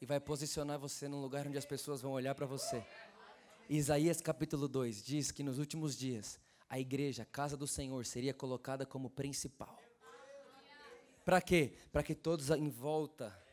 E 0.00 0.04
vai 0.04 0.18
posicionar 0.18 0.76
você 0.76 1.06
num 1.06 1.20
lugar 1.20 1.46
onde 1.46 1.56
as 1.56 1.64
pessoas 1.64 2.02
vão 2.02 2.10
olhar 2.10 2.34
para 2.34 2.46
você. 2.46 2.84
Isaías 3.70 4.20
capítulo 4.20 4.66
2 4.66 5.04
diz 5.04 5.30
que 5.30 5.44
nos 5.44 5.60
últimos 5.60 5.96
dias 5.96 6.40
a 6.68 6.80
igreja, 6.80 7.22
a 7.22 7.26
casa 7.26 7.56
do 7.56 7.68
Senhor, 7.68 8.04
seria 8.04 8.34
colocada 8.34 8.84
como 8.84 9.08
principal. 9.08 9.80
Para 11.24 11.40
quê? 11.40 11.74
Para 11.92 12.02
que 12.02 12.16
todos 12.16 12.50
em 12.50 12.68
volta 12.68 13.43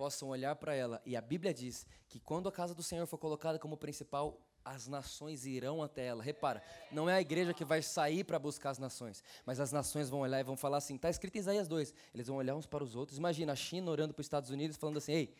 possam 0.00 0.30
olhar 0.30 0.56
para 0.56 0.74
ela. 0.74 1.02
E 1.04 1.14
a 1.14 1.20
Bíblia 1.20 1.52
diz 1.52 1.86
que 2.08 2.18
quando 2.18 2.48
a 2.48 2.52
casa 2.52 2.74
do 2.74 2.82
Senhor 2.82 3.06
for 3.06 3.18
colocada 3.18 3.58
como 3.58 3.76
principal, 3.76 4.40
as 4.64 4.88
nações 4.88 5.44
irão 5.44 5.82
até 5.82 6.06
ela. 6.06 6.22
Repara, 6.22 6.62
não 6.90 7.06
é 7.06 7.16
a 7.16 7.20
igreja 7.20 7.52
que 7.52 7.66
vai 7.66 7.82
sair 7.82 8.24
para 8.24 8.38
buscar 8.38 8.70
as 8.70 8.78
nações, 8.78 9.22
mas 9.44 9.60
as 9.60 9.72
nações 9.72 10.08
vão 10.08 10.20
olhar 10.20 10.40
e 10.40 10.42
vão 10.42 10.56
falar 10.56 10.78
assim: 10.78 10.94
está 10.94 11.10
escrito 11.10 11.36
em 11.36 11.40
Isaías 11.40 11.68
2. 11.68 11.92
Eles 12.14 12.28
vão 12.28 12.38
olhar 12.38 12.56
uns 12.56 12.64
para 12.64 12.82
os 12.82 12.96
outros. 12.96 13.18
Imagina 13.18 13.52
a 13.52 13.54
China 13.56 13.90
orando 13.90 14.14
para 14.14 14.22
os 14.22 14.24
Estados 14.24 14.48
Unidos, 14.48 14.78
falando 14.78 14.96
assim: 14.96 15.12
ei, 15.12 15.34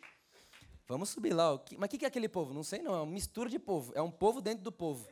Vamos 0.87 1.09
subir 1.09 1.33
lá. 1.33 1.59
Mas 1.79 1.87
o 1.87 1.97
que 1.97 2.05
é 2.05 2.07
aquele 2.07 2.29
povo? 2.29 2.53
Não 2.53 2.61
sei 2.61 2.83
não, 2.83 2.93
é 2.93 2.97
uma 2.97 3.11
mistura 3.11 3.49
de 3.49 3.57
povo. 3.57 3.91
É 3.95 4.01
um 4.03 4.11
povo 4.11 4.41
dentro 4.41 4.63
do 4.63 4.71
povo. 4.71 5.09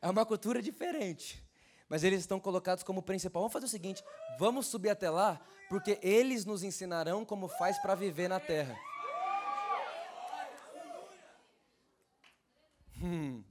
É 0.00 0.08
uma 0.08 0.24
cultura 0.24 0.62
diferente. 0.62 1.46
Mas 1.88 2.04
eles 2.04 2.20
estão 2.20 2.38
colocados 2.38 2.84
como 2.84 3.02
principal. 3.02 3.42
Vamos 3.42 3.52
fazer 3.52 3.66
o 3.66 3.68
seguinte: 3.68 4.04
vamos 4.38 4.66
subir 4.66 4.90
até 4.90 5.08
lá, 5.08 5.40
porque 5.68 5.98
eles 6.02 6.44
nos 6.44 6.62
ensinarão 6.62 7.24
como 7.24 7.48
faz 7.48 7.78
para 7.78 7.94
viver 7.94 8.28
na 8.28 8.38
terra. 8.38 8.76
Hum. 13.02 13.42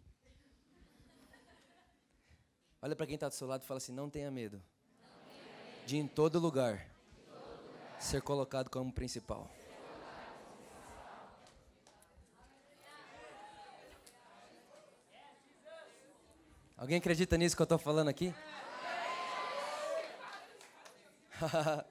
Olha 2.82 2.96
para 2.96 3.06
quem 3.06 3.16
está 3.16 3.28
do 3.28 3.34
seu 3.34 3.48
lado 3.48 3.64
e 3.64 3.66
fala 3.66 3.80
assim: 3.80 3.94
não 3.94 4.10
tenha 4.10 4.30
medo 4.30 4.62
de 5.86 5.98
em 5.98 6.06
todo 6.06 6.38
lugar 6.38 6.86
ser 7.98 8.22
colocado 8.22 8.70
como 8.70 8.92
principal. 8.92 9.50
Alguém 16.78 16.98
acredita 17.00 17.36
nisso 17.36 17.56
que 17.56 17.62
eu 17.62 17.66
estou 17.66 17.80
falando 17.80 18.10
aqui? 18.10 18.32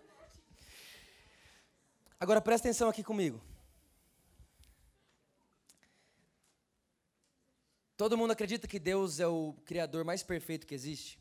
Agora 2.21 2.41
presta 2.41 2.69
atenção 2.69 2.89
aqui 2.89 3.03
comigo. 3.03 3.43
Todo 7.97 8.17
mundo 8.17 8.31
acredita 8.31 8.69
que 8.69 8.79
Deus 8.79 9.19
é 9.19 9.27
o 9.27 9.57
criador 9.65 10.05
mais 10.05 10.23
perfeito 10.23 10.65
que 10.65 10.75
existe? 10.75 11.19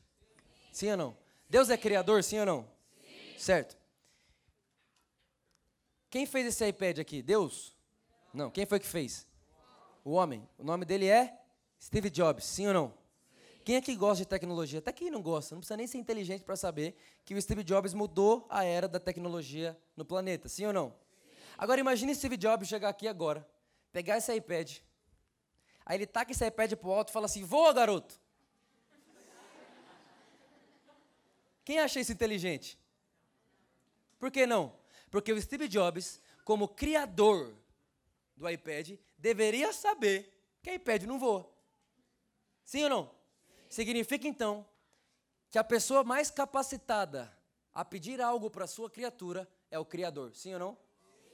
Sim 0.72 0.92
ou 0.92 0.98
não? 0.98 1.18
Deus 1.50 1.72
é 1.72 1.78
criador, 1.78 2.24
sim 2.24 2.38
ou 2.38 2.46
não? 2.46 2.70
Sim. 3.02 3.40
Certo. 3.40 3.76
Quem 6.12 6.28
fez 6.28 6.46
esse 6.46 6.68
iPad 6.68 7.00
aqui? 7.00 7.24
Deus? 7.24 7.76
Não. 8.32 8.52
Quem 8.52 8.68
foi 8.68 8.80
que 8.80 8.86
fez? 8.86 9.26
O 10.04 10.12
homem. 10.12 10.48
O 10.56 10.64
nome 10.64 10.86
dele 10.86 11.08
é 11.08 11.36
Steve 11.82 12.12
Jobs, 12.12 12.46
sim 12.46 12.68
ou 12.68 12.74
não? 12.74 13.05
Quem 13.66 13.78
é 13.78 13.82
que 13.82 13.96
gosta 13.96 14.24
de 14.24 14.30
tecnologia? 14.30 14.78
Até 14.78 14.94
quem 14.94 15.10
não 15.10 15.24
gosta, 15.24 15.56
não 15.56 15.60
precisa 15.60 15.76
nem 15.76 15.88
ser 15.88 15.98
inteligente 15.98 16.44
para 16.44 16.56
saber 16.56 16.96
que 17.26 17.34
o 17.34 17.42
Steve 17.42 17.64
Jobs 17.64 17.96
mudou 17.96 18.46
a 18.48 18.64
era 18.64 18.88
da 18.88 19.00
tecnologia 19.00 19.76
no 19.98 20.06
planeta, 20.06 20.48
sim 20.48 20.68
ou 20.68 20.72
não? 20.72 20.92
Sim. 20.92 20.96
Agora 21.58 21.80
imagine 21.80 22.14
Steve 22.14 22.38
Jobs 22.38 22.68
chegar 22.68 22.90
aqui 22.90 23.08
agora, 23.08 23.44
pegar 23.92 24.20
esse 24.20 24.32
iPad, 24.36 24.78
aí 25.84 25.98
ele 25.98 26.06
taca 26.06 26.32
esse 26.32 26.46
iPad 26.46 26.74
pro 26.74 26.92
alto 26.92 27.10
e 27.10 27.12
fala 27.12 27.26
assim: 27.26 27.44
voa, 27.44 27.74
garoto! 27.74 28.22
Quem 31.64 31.80
acha 31.80 32.00
isso 32.00 32.12
inteligente? 32.12 32.78
Por 34.20 34.30
que 34.30 34.46
não? 34.46 34.76
Porque 35.10 35.34
o 35.34 35.42
Steve 35.42 35.68
Jobs, 35.68 36.22
como 36.44 36.68
criador 36.68 37.56
do 38.38 38.48
iPad, 38.48 38.92
deveria 39.18 39.74
saber 39.74 40.32
que 40.62 40.72
iPad 40.72 41.02
não 41.06 41.18
voa. 41.18 41.52
Sim 42.64 42.84
ou 42.84 42.90
não? 42.92 43.15
Significa 43.70 44.28
então 44.28 44.66
que 45.50 45.58
a 45.58 45.64
pessoa 45.64 46.04
mais 46.04 46.30
capacitada 46.30 47.32
a 47.74 47.84
pedir 47.84 48.22
algo 48.22 48.50
para 48.50 48.68
sua 48.68 48.90
criatura 48.90 49.50
é 49.70 49.78
o 49.78 49.86
Criador. 49.86 50.34
Sim 50.34 50.54
ou 50.54 50.60
não? 50.60 50.78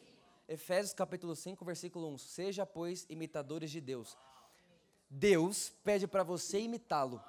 Sim. 0.03 0.13
Efésios 0.47 0.93
capítulo 0.93 1.35
5, 1.35 1.63
versículo 1.63 2.07
1. 2.13 2.17
Seja, 2.17 2.65
pois, 2.65 3.05
imitadores 3.09 3.69
de 3.71 3.79
Deus. 3.79 4.17
Deus 5.09 5.69
pede 5.83 6.07
para 6.07 6.23
você 6.23 6.61
imitá-lo. 6.61 7.21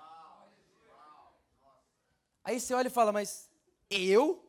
Aí 2.44 2.58
você 2.58 2.74
olha 2.74 2.88
e 2.88 2.90
fala, 2.90 3.12
mas 3.12 3.50
eu? 3.90 4.44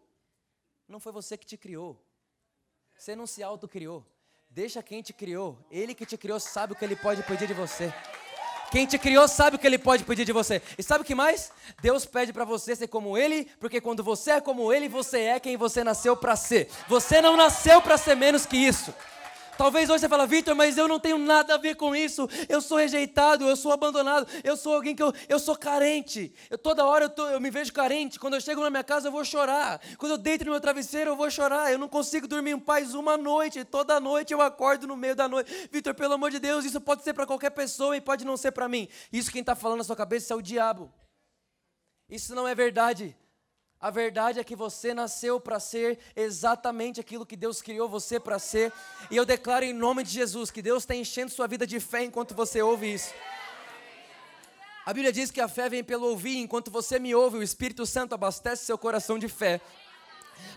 Não 0.87 0.99
foi 0.99 1.11
você 1.11 1.37
que 1.37 1.45
te 1.45 1.57
criou. 1.57 2.01
Você 2.95 3.15
não 3.15 3.27
se 3.27 3.43
autocriou. 3.43 4.05
Deixa 4.49 4.83
quem 4.83 5.01
te 5.01 5.13
criou. 5.13 5.57
Ele 5.69 5.95
que 5.95 6.05
te 6.05 6.17
criou 6.17 6.39
sabe 6.39 6.73
o 6.73 6.75
que 6.75 6.85
ele 6.85 6.95
pode 6.95 7.23
pedir 7.23 7.47
de 7.47 7.53
você. 7.53 7.91
Quem 8.73 8.87
te 8.87 8.97
criou 8.97 9.27
sabe 9.27 9.55
o 9.55 9.59
que 9.59 9.67
ele 9.67 9.77
pode 9.77 10.03
pedir 10.03 10.25
de 10.25 10.31
você. 10.31 10.59
E 10.75 10.81
sabe 10.81 11.03
o 11.03 11.05
que 11.05 11.13
mais? 11.13 11.51
Deus 11.79 12.07
pede 12.07 12.33
para 12.33 12.43
você 12.43 12.75
ser 12.75 12.87
como 12.87 13.15
ele, 13.15 13.47
porque 13.59 13.79
quando 13.79 14.03
você 14.03 14.31
é 14.31 14.41
como 14.41 14.73
ele, 14.73 14.89
você 14.89 15.19
é 15.19 15.39
quem 15.39 15.55
você 15.55 15.83
nasceu 15.83 16.17
para 16.17 16.35
ser. 16.35 16.67
Você 16.87 17.21
não 17.21 17.37
nasceu 17.37 17.83
para 17.83 17.99
ser 17.99 18.15
menos 18.15 18.47
que 18.47 18.57
isso. 18.57 18.91
Talvez 19.57 19.89
hoje 19.89 19.99
você 19.99 20.09
fala, 20.09 20.25
Vitor, 20.25 20.55
mas 20.55 20.77
eu 20.77 20.87
não 20.87 20.99
tenho 20.99 21.17
nada 21.17 21.55
a 21.55 21.57
ver 21.57 21.75
com 21.75 21.95
isso. 21.95 22.27
Eu 22.49 22.59
sou 22.61 22.77
rejeitado, 22.77 23.47
eu 23.47 23.55
sou 23.55 23.71
abandonado, 23.71 24.27
eu 24.43 24.57
sou 24.57 24.73
alguém 24.73 24.95
que 24.95 25.03
eu, 25.03 25.13
eu 25.29 25.37
sou 25.39 25.55
carente. 25.55 26.33
Eu, 26.49 26.57
toda 26.57 26.85
hora 26.85 27.05
eu, 27.05 27.09
tô, 27.09 27.27
eu 27.27 27.39
me 27.39 27.51
vejo 27.51 27.71
carente. 27.71 28.19
Quando 28.19 28.33
eu 28.33 28.41
chego 28.41 28.61
na 28.61 28.69
minha 28.69 28.83
casa, 28.83 29.07
eu 29.07 29.11
vou 29.11 29.23
chorar. 29.23 29.79
Quando 29.97 30.13
eu 30.13 30.17
deito 30.17 30.43
no 30.45 30.51
meu 30.51 30.59
travesseiro, 30.59 31.11
eu 31.11 31.15
vou 31.15 31.29
chorar. 31.29 31.71
Eu 31.71 31.77
não 31.77 31.87
consigo 31.87 32.27
dormir 32.27 32.51
em 32.51 32.59
paz 32.59 32.93
uma 32.95 33.15
noite. 33.15 33.63
Toda 33.63 33.99
noite 33.99 34.33
eu 34.33 34.41
acordo 34.41 34.87
no 34.87 34.97
meio 34.97 35.15
da 35.15 35.27
noite. 35.27 35.69
Vitor, 35.71 35.93
pelo 35.93 36.13
amor 36.13 36.31
de 36.31 36.39
Deus, 36.39 36.65
isso 36.65 36.81
pode 36.81 37.03
ser 37.03 37.13
para 37.13 37.25
qualquer 37.25 37.51
pessoa 37.51 37.95
e 37.95 38.01
pode 38.01 38.25
não 38.25 38.35
ser 38.35 38.51
para 38.51 38.67
mim. 38.67 38.87
Isso 39.11 39.31
quem 39.31 39.41
está 39.41 39.55
falando 39.55 39.77
na 39.79 39.83
sua 39.83 39.95
cabeça 39.95 40.33
é 40.33 40.37
o 40.37 40.41
diabo. 40.41 40.91
Isso 42.09 42.33
não 42.33 42.47
é 42.47 42.55
verdade. 42.55 43.15
A 43.83 43.89
verdade 43.89 44.39
é 44.39 44.45
que 44.45 44.55
você 44.55 44.93
nasceu 44.93 45.41
para 45.41 45.59
ser 45.59 45.99
exatamente 46.15 47.01
aquilo 47.01 47.25
que 47.25 47.35
Deus 47.35 47.61
criou 47.61 47.89
você 47.89 48.17
para 48.17 48.39
ser. 48.39 48.71
E 49.11 49.17
eu 49.17 49.25
declaro 49.25 49.65
em 49.65 49.73
nome 49.73 50.05
de 50.05 50.09
Jesus 50.09 50.49
que 50.49 50.61
Deus 50.61 50.83
está 50.83 50.95
enchendo 50.95 51.29
sua 51.29 51.47
vida 51.47 51.67
de 51.67 51.81
fé 51.81 52.01
enquanto 52.01 52.33
você 52.33 52.61
ouve 52.61 52.93
isso. 52.93 53.13
A 54.85 54.93
Bíblia 54.93 55.11
diz 55.11 55.31
que 55.31 55.41
a 55.41 55.49
fé 55.49 55.67
vem 55.67 55.83
pelo 55.83 56.07
ouvir, 56.07 56.37
enquanto 56.37 56.71
você 56.71 56.97
me 56.97 57.13
ouve, 57.13 57.39
o 57.39 57.43
Espírito 57.43 57.85
Santo 57.85 58.15
abastece 58.15 58.63
seu 58.63 58.77
coração 58.77 59.19
de 59.19 59.27
fé. 59.27 59.59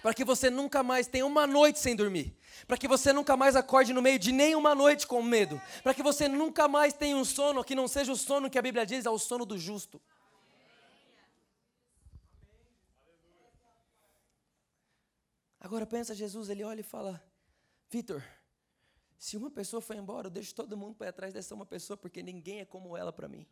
Para 0.01 0.15
que 0.15 0.25
você 0.25 0.49
nunca 0.49 0.85
mais 0.85 1.09
tenha 1.09 1.27
uma 1.27 1.49
noite 1.49 1.81
sem 1.81 1.97
dormir. 1.97 2.33
Para 2.69 2.77
que 2.77 2.87
você 2.87 3.13
nunca 3.13 3.37
mais 3.37 3.57
acorde 3.57 3.93
no 3.93 4.01
meio 4.01 4.21
de 4.21 4.31
nenhuma 4.31 4.73
noite 4.73 5.05
com 5.05 5.21
medo. 5.21 5.61
Para 5.83 5.93
que 5.93 6.03
você 6.03 6.29
nunca 6.29 6.69
mais 6.69 6.93
tenha 6.93 7.17
um 7.17 7.25
sono 7.25 7.65
que 7.65 7.75
não 7.75 7.89
seja 7.89 8.13
o 8.13 8.17
sono 8.17 8.49
que 8.49 8.57
a 8.57 8.63
Bíblia 8.63 8.87
diz, 8.87 9.05
é 9.05 9.11
o 9.11 9.19
sono 9.19 9.45
do 9.45 9.59
justo. 9.59 10.01
Agora 15.67 15.85
pensa 15.85 16.15
Jesus, 16.15 16.49
ele 16.49 16.63
olha 16.63 16.79
e 16.79 16.85
fala: 16.85 17.21
Vitor, 17.91 18.23
se 19.19 19.37
uma 19.37 19.51
pessoa 19.51 19.81
foi 19.81 19.97
embora, 19.97 20.29
eu 20.29 20.31
deixo 20.31 20.55
todo 20.55 20.77
mundo 20.77 20.95
para 20.95 21.09
atrás 21.09 21.35
dessa 21.35 21.57
uma 21.57 21.67
pessoa, 21.67 21.97
porque 21.97 22.23
ninguém 22.23 22.61
é 22.61 22.65
como 22.65 22.97
ela 22.97 23.13
para 23.13 23.27
mim. 23.27 23.45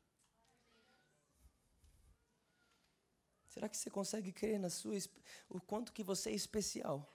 Será 3.49 3.69
que 3.69 3.77
você 3.77 3.91
consegue 3.91 4.31
crer 4.31 4.61
na 4.61 4.71
sua 4.71 4.97
o 5.49 5.61
quanto 5.61 5.93
que 5.93 6.05
você 6.05 6.31
é 6.31 6.35
especial? 6.35 7.13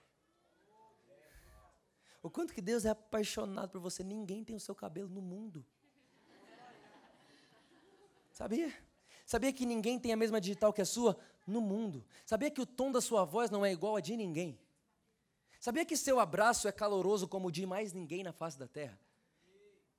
O 2.22 2.28
quanto 2.28 2.52
que 2.52 2.60
Deus 2.60 2.84
é 2.84 2.90
apaixonado 2.90 3.70
por 3.70 3.80
você. 3.80 4.04
Ninguém 4.04 4.44
tem 4.44 4.54
o 4.54 4.60
seu 4.60 4.74
cabelo 4.74 5.08
no 5.08 5.22
mundo. 5.22 5.64
Sabia? 8.30 8.70
Sabia 9.24 9.50
que 9.50 9.64
ninguém 9.64 9.98
tem 9.98 10.12
a 10.12 10.16
mesma 10.16 10.38
digital 10.38 10.74
que 10.74 10.82
a 10.82 10.84
sua 10.84 11.18
no 11.46 11.62
mundo? 11.62 12.04
Sabia 12.26 12.50
que 12.50 12.60
o 12.60 12.66
tom 12.66 12.92
da 12.92 13.00
sua 13.00 13.24
voz 13.24 13.50
não 13.50 13.64
é 13.64 13.72
igual 13.72 13.96
a 13.96 14.02
de 14.02 14.14
ninguém? 14.14 14.60
Sabia 15.60 15.84
que 15.84 15.94
seu 15.94 16.18
abraço 16.18 16.66
é 16.66 16.72
caloroso 16.72 17.28
como 17.28 17.48
o 17.48 17.52
de 17.52 17.66
mais 17.66 17.92
ninguém 17.92 18.24
na 18.24 18.32
face 18.32 18.58
da 18.58 18.66
terra? 18.66 18.98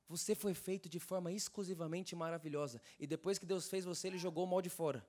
Você 0.10 0.34
foi 0.34 0.56
feito 0.56 0.90
de 0.90 1.00
forma 1.00 1.32
exclusivamente 1.32 2.16
maravilhosa. 2.16 2.82
E 3.00 3.06
depois 3.06 3.38
que 3.38 3.46
Deus 3.46 3.70
fez 3.70 3.86
você, 3.86 4.08
Ele 4.08 4.18
jogou 4.18 4.44
o 4.44 4.48
mal 4.48 4.60
de 4.60 4.72
fora. 4.72 5.06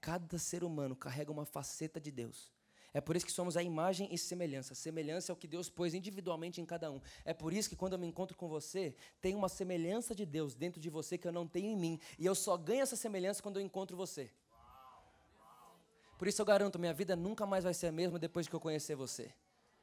Cada 0.00 0.36
ser 0.36 0.64
humano 0.64 0.96
carrega 0.96 1.30
uma 1.30 1.46
faceta 1.46 2.00
de 2.00 2.10
Deus. 2.10 2.52
É 2.92 3.00
por 3.00 3.14
isso 3.14 3.24
que 3.24 3.30
somos 3.30 3.56
a 3.56 3.62
imagem 3.62 4.08
e 4.12 4.18
semelhança. 4.18 4.74
Semelhança 4.74 5.30
é 5.30 5.32
o 5.32 5.36
que 5.36 5.46
Deus 5.46 5.70
pôs 5.70 5.94
individualmente 5.94 6.60
em 6.60 6.66
cada 6.66 6.90
um. 6.90 7.00
É 7.24 7.32
por 7.32 7.52
isso 7.52 7.68
que 7.68 7.76
quando 7.76 7.92
eu 7.92 7.98
me 8.00 8.06
encontro 8.08 8.36
com 8.36 8.48
você, 8.48 8.96
tem 9.20 9.36
uma 9.36 9.48
semelhança 9.48 10.12
de 10.12 10.26
Deus 10.26 10.56
dentro 10.56 10.80
de 10.80 10.90
você 10.90 11.16
que 11.16 11.28
eu 11.28 11.32
não 11.32 11.46
tenho 11.46 11.70
em 11.70 11.76
mim. 11.76 12.00
E 12.18 12.26
eu 12.26 12.34
só 12.34 12.56
ganho 12.56 12.82
essa 12.82 12.96
semelhança 12.96 13.40
quando 13.40 13.60
eu 13.60 13.62
encontro 13.62 13.96
você. 13.96 14.28
Por 16.18 16.26
isso 16.26 16.40
eu 16.40 16.46
garanto, 16.46 16.78
minha 16.78 16.94
vida 16.94 17.14
nunca 17.14 17.44
mais 17.44 17.64
vai 17.64 17.74
ser 17.74 17.88
a 17.88 17.92
mesma 17.92 18.18
depois 18.18 18.48
que 18.48 18.54
eu 18.54 18.60
conhecer 18.60 18.94
você. 18.94 19.32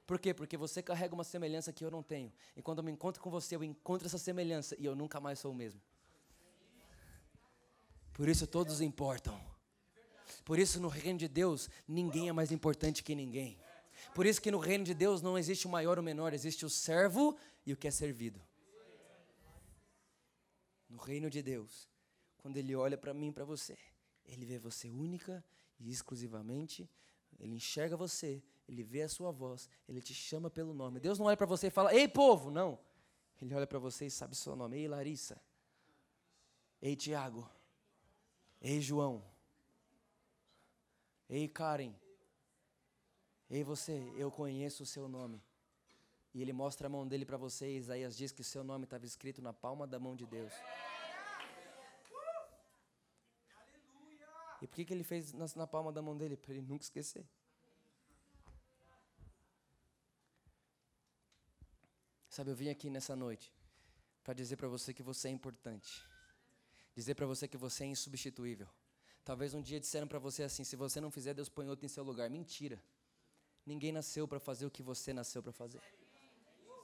Por 0.06 0.20
quê? 0.20 0.34
Porque 0.34 0.58
você 0.58 0.82
carrega 0.82 1.14
uma 1.14 1.24
semelhança 1.24 1.72
que 1.72 1.86
eu 1.86 1.92
não 1.92 2.04
tenho. 2.04 2.32
E 2.56 2.62
quando 2.62 2.80
eu 2.80 2.84
me 2.84 2.92
encontro 2.92 3.22
com 3.22 3.30
você, 3.30 3.56
eu 3.56 3.64
encontro 3.64 4.08
essa 4.08 4.18
semelhança 4.18 4.76
e 4.78 4.86
eu 4.86 4.96
nunca 4.96 5.20
mais 5.20 5.40
sou 5.40 5.52
o 5.52 5.56
mesmo. 5.56 5.82
Por 8.14 8.28
isso 8.28 8.46
todos 8.46 8.82
importam. 8.82 9.40
Por 10.44 10.60
isso, 10.60 10.80
no 10.80 10.90
reino 10.90 11.20
de 11.20 11.28
Deus, 11.28 11.70
ninguém 11.88 12.28
é 12.28 12.34
mais 12.34 12.52
importante 12.52 13.02
que 13.02 13.16
ninguém. 13.16 13.58
Por 14.14 14.26
isso 14.26 14.42
que 14.42 14.52
no 14.52 14.60
reino 14.60 14.84
de 14.84 14.94
Deus 14.94 15.22
não 15.22 15.38
existe 15.38 15.66
o 15.66 15.70
maior 15.70 15.98
ou 15.98 16.02
o 16.02 16.06
menor, 16.06 16.34
existe 16.34 16.66
o 16.66 16.70
servo 16.70 17.38
e 17.66 17.72
o 17.72 17.78
que 17.78 17.88
é 17.88 17.92
servido. 17.92 18.42
No 20.90 20.98
reino 20.98 21.30
de 21.30 21.42
Deus, 21.42 21.90
quando 22.38 22.58
Ele 22.58 22.76
olha 22.76 22.98
para 22.98 23.14
mim 23.14 23.32
para 23.32 23.46
você, 23.46 23.78
Ele 24.26 24.46
vê 24.46 24.60
você 24.60 24.90
única 24.90 25.44
e 25.84 25.92
exclusivamente, 25.92 26.90
Ele 27.40 27.56
enxerga 27.56 27.96
você, 27.96 28.42
Ele 28.68 28.84
vê 28.84 29.02
a 29.04 29.10
sua 29.10 29.32
voz, 29.32 29.70
Ele 29.88 30.02
te 30.02 30.14
chama 30.14 30.50
pelo 30.50 30.74
nome. 30.74 31.00
Deus 31.00 31.20
não 31.20 31.26
olha 31.28 31.38
para 31.38 31.46
você 31.46 31.68
e 31.68 31.70
fala, 31.70 31.94
ei 31.94 32.08
povo, 32.08 32.50
não. 32.50 32.80
Ele 33.42 33.54
olha 33.54 33.68
para 33.68 33.80
você 33.80 34.06
e 34.06 34.12
sabe 34.12 34.36
seu 34.36 34.56
nome. 34.56 34.78
Ei 34.78 34.88
Larissa. 34.88 35.42
Ei 36.82 36.96
Tiago. 36.96 37.50
Ei 38.62 38.80
João. 38.80 39.24
Ei, 41.30 41.48
Karen. 41.48 41.94
Ei, 43.50 43.64
você, 43.64 44.12
eu 44.16 44.32
conheço 44.32 44.84
o 44.84 44.86
seu 44.86 45.08
nome. 45.08 45.42
E 46.34 46.42
ele 46.42 46.54
mostra 46.54 46.88
a 46.88 46.90
mão 46.90 47.08
dele 47.08 47.26
para 47.26 47.38
você. 47.38 47.78
Isaías 47.78 48.16
diz 48.16 48.32
que 48.32 48.42
o 48.42 48.44
seu 48.44 48.64
nome 48.64 48.86
estava 48.86 49.06
escrito 49.06 49.42
na 49.42 49.52
palma 49.52 49.86
da 49.86 50.00
mão 50.00 50.16
de 50.16 50.26
Deus. 50.26 50.54
E 54.64 54.68
por 54.68 54.78
que, 54.78 54.86
que 54.86 54.94
ele 54.94 55.04
fez 55.04 55.34
na, 55.34 55.68
palma 55.68 55.92
da 55.92 56.02
mão 56.02 56.16
dele? 56.16 56.38
Para 56.38 56.54
ele 56.54 56.62
nunca 56.62 56.86
esquecer. 56.86 57.26
Sabe, 62.30 62.50
eu 62.50 62.56
vim 62.56 62.70
aqui 62.70 62.90
nessa 62.90 63.14
noite 63.14 63.52
para 64.24 64.34
dizer 64.34 64.56
para 64.56 64.70
você 64.70 64.94
que 64.94 65.04
você 65.04 65.28
é 65.28 65.32
importante. 65.32 66.08
Dizer 66.96 67.14
para 67.14 67.26
você 67.26 67.46
que 67.46 67.58
você 67.58 67.84
é 67.84 67.88
insubstituível. 67.88 68.70
Talvez 69.26 69.54
um 69.54 69.62
dia 69.62 69.82
disseram 69.82 70.08
para 70.08 70.18
você 70.18 70.44
assim: 70.44 70.64
se 70.64 70.78
você 70.78 71.02
não 71.02 71.12
fizer, 71.12 71.34
Deus 71.34 71.50
põe 71.50 71.68
outro 71.68 71.86
em 71.86 71.90
seu 71.90 72.04
lugar. 72.04 72.30
Mentira. 72.30 72.82
Ninguém 73.66 73.92
nasceu 73.92 74.26
para 74.30 74.40
fazer 74.40 74.66
o 74.66 74.72
que 74.72 74.82
você 74.82 75.12
nasceu 75.12 75.44
para 75.44 75.52
fazer. 75.52 75.82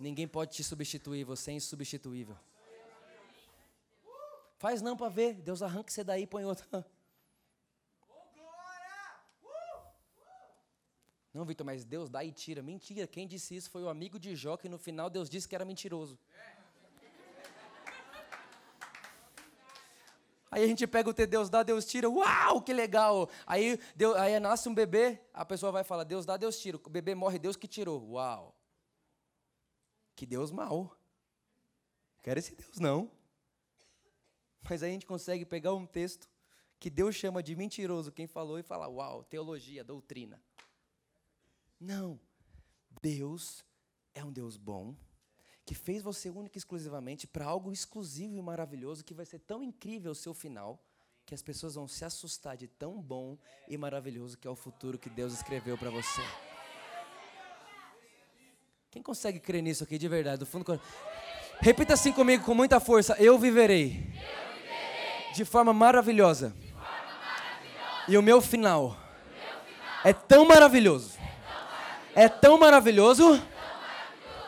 Ninguém 0.01 0.27
pode 0.27 0.53
te 0.53 0.65
substituir, 0.65 1.23
você 1.23 1.51
é 1.51 1.53
insubstituível. 1.53 2.37
Faz 4.57 4.81
não 4.81 4.97
para 4.97 5.07
ver, 5.07 5.35
Deus 5.35 5.61
arranca 5.61 5.89
você 5.89 6.03
daí 6.03 6.23
e 6.23 6.27
põe 6.27 6.43
outro. 6.43 6.67
Não, 11.33 11.45
Vitor, 11.45 11.65
mas 11.65 11.85
Deus 11.85 12.09
dá 12.09 12.23
e 12.23 12.31
tira. 12.31 12.61
Mentira, 12.61 13.05
quem 13.05 13.27
disse 13.27 13.55
isso 13.55 13.69
foi 13.69 13.83
o 13.83 13.89
amigo 13.89 14.19
de 14.19 14.35
Jó, 14.35 14.57
que 14.57 14.67
no 14.67 14.79
final 14.79 15.09
Deus 15.09 15.29
disse 15.29 15.47
que 15.47 15.55
era 15.55 15.63
mentiroso. 15.63 16.17
Aí 20.51 20.63
a 20.63 20.67
gente 20.67 20.87
pega 20.87 21.07
o 21.07 21.13
ter 21.13 21.27
Deus 21.27 21.47
dá, 21.49 21.61
Deus 21.61 21.85
tira. 21.85 22.09
Uau, 22.09 22.61
que 22.63 22.73
legal! 22.73 23.29
Aí, 23.45 23.79
Deus, 23.95 24.15
aí 24.17 24.39
nasce 24.39 24.67
um 24.67 24.73
bebê, 24.73 25.21
a 25.31 25.45
pessoa 25.45 25.71
vai 25.71 25.83
falar: 25.83 26.03
Deus 26.03 26.25
dá, 26.25 26.37
Deus 26.37 26.59
tira. 26.59 26.77
O 26.77 26.89
bebê 26.89 27.13
morre, 27.13 27.37
Deus 27.37 27.55
que 27.55 27.67
tirou. 27.67 28.13
Uau! 28.13 28.55
Que 30.15 30.25
Deus 30.25 30.49
mal. 30.51 30.97
Quero 32.23 32.39
esse 32.39 32.55
Deus 32.55 32.79
não. 32.79 33.11
Mas 34.67 34.81
aí 34.81 34.89
a 34.89 34.93
gente 34.93 35.05
consegue 35.05 35.45
pegar 35.45 35.73
um 35.73 35.85
texto 35.85 36.27
que 36.79 36.89
Deus 36.89 37.15
chama 37.15 37.43
de 37.43 37.55
mentiroso 37.55 38.11
quem 38.11 38.25
falou 38.25 38.57
e 38.57 38.63
falar: 38.63 38.87
Uau, 38.87 39.23
teologia, 39.23 39.83
doutrina. 39.83 40.41
Não. 41.79 42.19
Deus 43.01 43.63
é 44.13 44.23
um 44.23 44.31
Deus 44.31 44.57
bom 44.57 44.95
que 45.65 45.75
fez 45.75 46.01
você 46.01 46.31
único 46.31 46.57
e 46.57 46.59
exclusivamente 46.59 47.27
para 47.27 47.45
algo 47.45 47.71
exclusivo 47.71 48.35
e 48.35 48.41
maravilhoso 48.41 49.05
que 49.05 49.13
vai 49.13 49.23
ser 49.23 49.37
tão 49.37 49.61
incrível 49.61 50.11
o 50.11 50.15
seu 50.15 50.33
final 50.33 50.83
que 51.27 51.35
as 51.35 51.43
pessoas 51.43 51.75
vão 51.75 51.87
se 51.87 52.03
assustar 52.03 52.57
de 52.57 52.67
tão 52.67 52.99
bom 52.99 53.37
e 53.67 53.77
maravilhoso 53.77 54.35
que 54.35 54.47
é 54.47 54.49
o 54.49 54.55
futuro 54.55 54.97
que 54.97 55.11
Deus 55.11 55.31
escreveu 55.31 55.77
para 55.77 55.91
você. 55.91 56.23
Quem 58.89 59.03
consegue 59.03 59.39
crer 59.39 59.61
nisso 59.61 59.83
aqui 59.83 59.99
de 59.99 60.07
verdade, 60.07 60.39
do 60.39 60.45
fundo 60.47 60.65
do 60.65 60.81
Repita 61.61 61.93
assim 61.93 62.11
comigo 62.11 62.43
com 62.43 62.55
muita 62.55 62.79
força: 62.79 63.15
Eu 63.19 63.37
viverei, 63.37 63.89
Eu 63.89 64.55
viverei. 64.55 65.33
De, 65.35 65.45
forma 65.45 65.71
maravilhosa. 65.71 66.49
de 66.49 66.67
forma 66.71 66.87
maravilhosa. 66.87 68.05
E 68.11 68.17
o 68.17 68.23
meu 68.23 68.41
final, 68.41 68.85
o 68.85 68.87
meu 68.87 68.95
final 68.95 70.01
é 70.03 70.13
tão 70.13 70.47
maravilhoso. 70.47 71.18
É 72.19 72.27
tão 72.27 72.57
maravilhoso, 72.57 73.41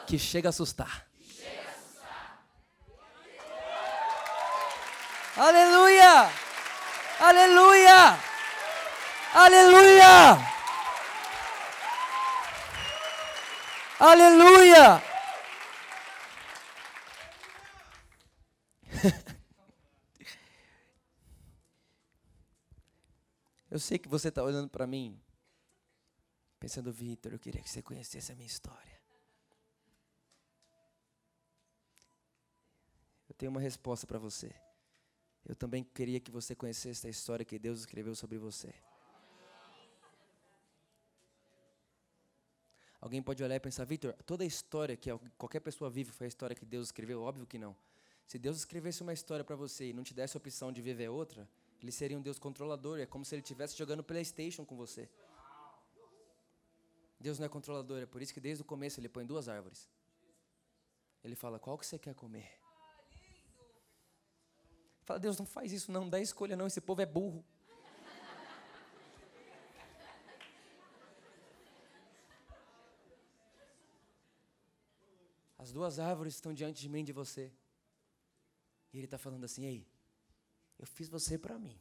que 0.05 0.19
chega 0.19 0.49
a 0.49 0.51
assustar. 0.51 1.07
Aleluia! 5.37 6.29
Aleluia! 7.17 8.19
Aleluia! 9.33 10.37
Aleluia! 14.01 15.01
Eu 23.71 23.79
sei 23.79 23.97
que 23.97 24.09
você 24.09 24.27
está 24.27 24.43
olhando 24.43 24.67
para 24.67 24.85
mim, 24.85 25.17
pensando, 26.61 26.93
Vitor, 26.93 27.33
eu 27.33 27.39
queria 27.39 27.61
que 27.61 27.69
você 27.69 27.81
conhecesse 27.81 28.31
a 28.31 28.35
minha 28.35 28.47
história. 28.47 28.97
Eu 33.27 33.35
tenho 33.35 33.51
uma 33.51 33.61
resposta 33.69 34.07
para 34.07 34.19
você 34.19 34.49
eu 35.45 35.55
também 35.55 35.83
queria 35.83 36.19
que 36.19 36.31
você 36.31 36.55
conhecesse 36.55 37.05
a 37.07 37.09
história 37.09 37.43
que 37.43 37.57
Deus 37.57 37.79
escreveu 37.79 38.13
sobre 38.15 38.37
você. 38.37 38.73
Alguém 42.99 43.21
pode 43.21 43.43
olhar 43.43 43.55
e 43.55 43.59
pensar, 43.59 43.83
Victor, 43.83 44.13
toda 44.27 44.43
a 44.43 44.47
história 44.47 44.95
que 44.95 45.09
qualquer 45.37 45.59
pessoa 45.59 45.89
vive 45.89 46.11
foi 46.11 46.25
a 46.25 46.27
história 46.27 46.55
que 46.55 46.63
Deus 46.63 46.87
escreveu? 46.89 47.21
Óbvio 47.21 47.47
que 47.47 47.57
não. 47.57 47.75
Se 48.27 48.37
Deus 48.37 48.57
escrevesse 48.57 49.01
uma 49.01 49.11
história 49.11 49.43
para 49.43 49.55
você 49.55 49.89
e 49.89 49.93
não 49.93 50.03
te 50.03 50.13
desse 50.13 50.37
a 50.37 50.39
opção 50.39 50.71
de 50.71 50.81
viver 50.81 51.09
outra, 51.09 51.49
ele 51.81 51.91
seria 51.91 52.17
um 52.17 52.21
Deus 52.21 52.37
controlador. 52.37 52.99
É 52.99 53.07
como 53.07 53.25
se 53.25 53.33
ele 53.33 53.41
estivesse 53.41 53.75
jogando 53.75 54.03
PlayStation 54.03 54.63
com 54.63 54.75
você. 54.77 55.09
Deus 57.21 57.37
não 57.37 57.45
é 57.45 57.49
controlador, 57.49 58.01
é 58.01 58.05
por 58.05 58.21
isso 58.21 58.33
que 58.33 58.39
desde 58.39 58.63
o 58.63 58.65
começo 58.65 58.99
ele 58.99 59.07
põe 59.07 59.23
duas 59.25 59.47
árvores. 59.47 59.87
Ele 61.23 61.35
fala: 61.35 61.59
qual 61.59 61.77
que 61.77 61.85
você 61.85 61.99
quer 61.99 62.15
comer? 62.15 62.59
Fala, 65.03 65.19
Deus, 65.19 65.37
não 65.37 65.45
faz 65.45 65.71
isso 65.71 65.91
não, 65.91 66.09
dá 66.09 66.19
escolha 66.19 66.55
não, 66.55 66.65
esse 66.65 66.81
povo 66.81 67.01
é 67.01 67.05
burro. 67.05 67.45
As 75.59 75.71
duas 75.71 75.99
árvores 75.99 76.33
estão 76.33 76.51
diante 76.51 76.81
de 76.81 76.89
mim 76.89 77.03
de 77.03 77.13
você. 77.13 77.53
E 78.91 78.97
ele 78.97 79.05
está 79.05 79.19
falando 79.19 79.43
assim: 79.43 79.63
Ei, 79.63 79.87
eu 80.79 80.87
fiz 80.87 81.07
você 81.07 81.37
para 81.37 81.59
mim. 81.59 81.79